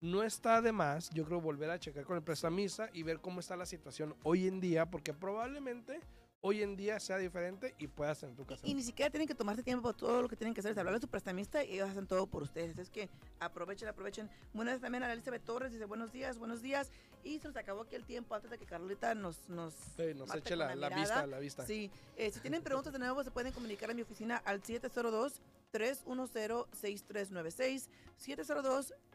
No 0.00 0.24
está 0.24 0.60
de 0.60 0.72
más, 0.72 1.08
yo 1.10 1.24
creo, 1.24 1.40
volver 1.40 1.70
a 1.70 1.78
checar 1.78 2.02
con 2.02 2.16
el 2.16 2.22
prestamista 2.24 2.90
y 2.92 3.04
ver 3.04 3.20
cómo 3.20 3.38
está 3.38 3.56
la 3.56 3.64
situación 3.64 4.16
hoy 4.24 4.48
en 4.48 4.60
día, 4.60 4.90
porque 4.90 5.14
probablemente 5.14 6.00
hoy 6.40 6.60
en 6.60 6.76
día 6.76 6.98
sea 6.98 7.16
diferente 7.16 7.76
y 7.78 7.86
puedas 7.86 8.18
tener 8.18 8.34
tu 8.34 8.44
casa. 8.44 8.66
Y 8.66 8.74
ni 8.74 8.82
siquiera 8.82 9.08
tienen 9.08 9.28
que 9.28 9.36
tomarse 9.36 9.62
tiempo 9.62 9.94
todo 9.94 10.20
lo 10.20 10.28
que 10.28 10.34
tienen 10.34 10.52
que 10.52 10.60
hacer, 10.60 10.72
es 10.72 10.78
hablarle 10.78 10.98
a 10.98 11.00
su 11.00 11.08
prestamista 11.08 11.64
y 11.64 11.74
ellos 11.74 11.88
hacen 11.88 12.08
todo 12.08 12.26
por 12.26 12.42
ustedes. 12.42 12.76
Es 12.76 12.90
que 12.90 13.08
aprovechen, 13.38 13.88
aprovechen. 13.88 14.28
Buenas 14.52 14.80
también 14.80 15.04
a 15.04 15.12
Elizabeth 15.12 15.44
Torres, 15.44 15.72
dice 15.72 15.84
buenos 15.84 16.12
días, 16.12 16.38
buenos 16.38 16.60
días. 16.60 16.90
Y 17.24 17.38
se 17.38 17.48
nos 17.48 17.56
acabó 17.56 17.82
aquí 17.82 17.96
el 17.96 18.04
tiempo 18.04 18.34
antes 18.34 18.50
de 18.50 18.58
que 18.58 18.66
Carlita 18.66 19.14
nos... 19.14 19.48
nos 19.48 19.72
Sí, 19.96 20.14
nos 20.14 20.28
mate 20.28 20.40
eche 20.40 20.56
la, 20.56 20.74
la 20.74 20.90
vista, 20.90 21.26
la 21.26 21.38
vista. 21.38 21.66
Sí, 21.66 21.90
eh, 22.16 22.30
si 22.30 22.40
tienen 22.40 22.62
preguntas 22.62 22.92
de 22.92 22.98
nuevo 22.98 23.24
se 23.24 23.30
pueden 23.30 23.52
comunicar 23.52 23.90
a 23.90 23.94
mi 23.94 24.02
oficina 24.02 24.36
al 24.44 24.62
702 24.62 25.40
310-6396, 25.74 27.88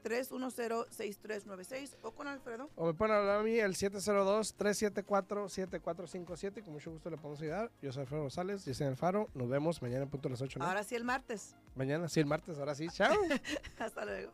702-310-6396 0.04 1.96
o 2.04 2.12
con 2.12 2.28
Alfredo. 2.28 2.70
O 2.76 2.86
me 2.88 2.94
pueden 2.94 3.16
hablar 3.16 3.40
a 3.40 3.44
mí 3.44 3.58
el 3.58 3.74
702-374-7457 3.76 6.58
y 6.58 6.62
con 6.62 6.74
mucho 6.74 6.92
gusto 6.92 7.10
le 7.10 7.16
podemos 7.18 7.42
ayudar. 7.42 7.72
Yo 7.82 7.94
soy 7.94 8.02
Alfredo 8.02 8.24
Rosales, 8.24 8.66
yo 8.66 8.74
soy 8.74 8.88
Alfaro. 8.88 9.30
Nos 9.34 9.48
vemos 9.48 9.82
mañana 9.82 10.04
en 10.04 10.10
punto 10.10 10.28
a 10.28 10.32
las 10.32 10.42
8. 10.42 10.60
¿no? 10.60 10.66
Ahora 10.66 10.84
sí 10.84 10.96
el 10.96 11.06
martes. 11.06 11.56
Mañana, 11.76 12.10
sí, 12.10 12.20
el 12.20 12.26
martes, 12.26 12.60
ahora 12.60 12.76
sí. 12.76 12.90
Chao. 12.90 13.16
Hasta 13.80 14.04
luego. 14.04 14.34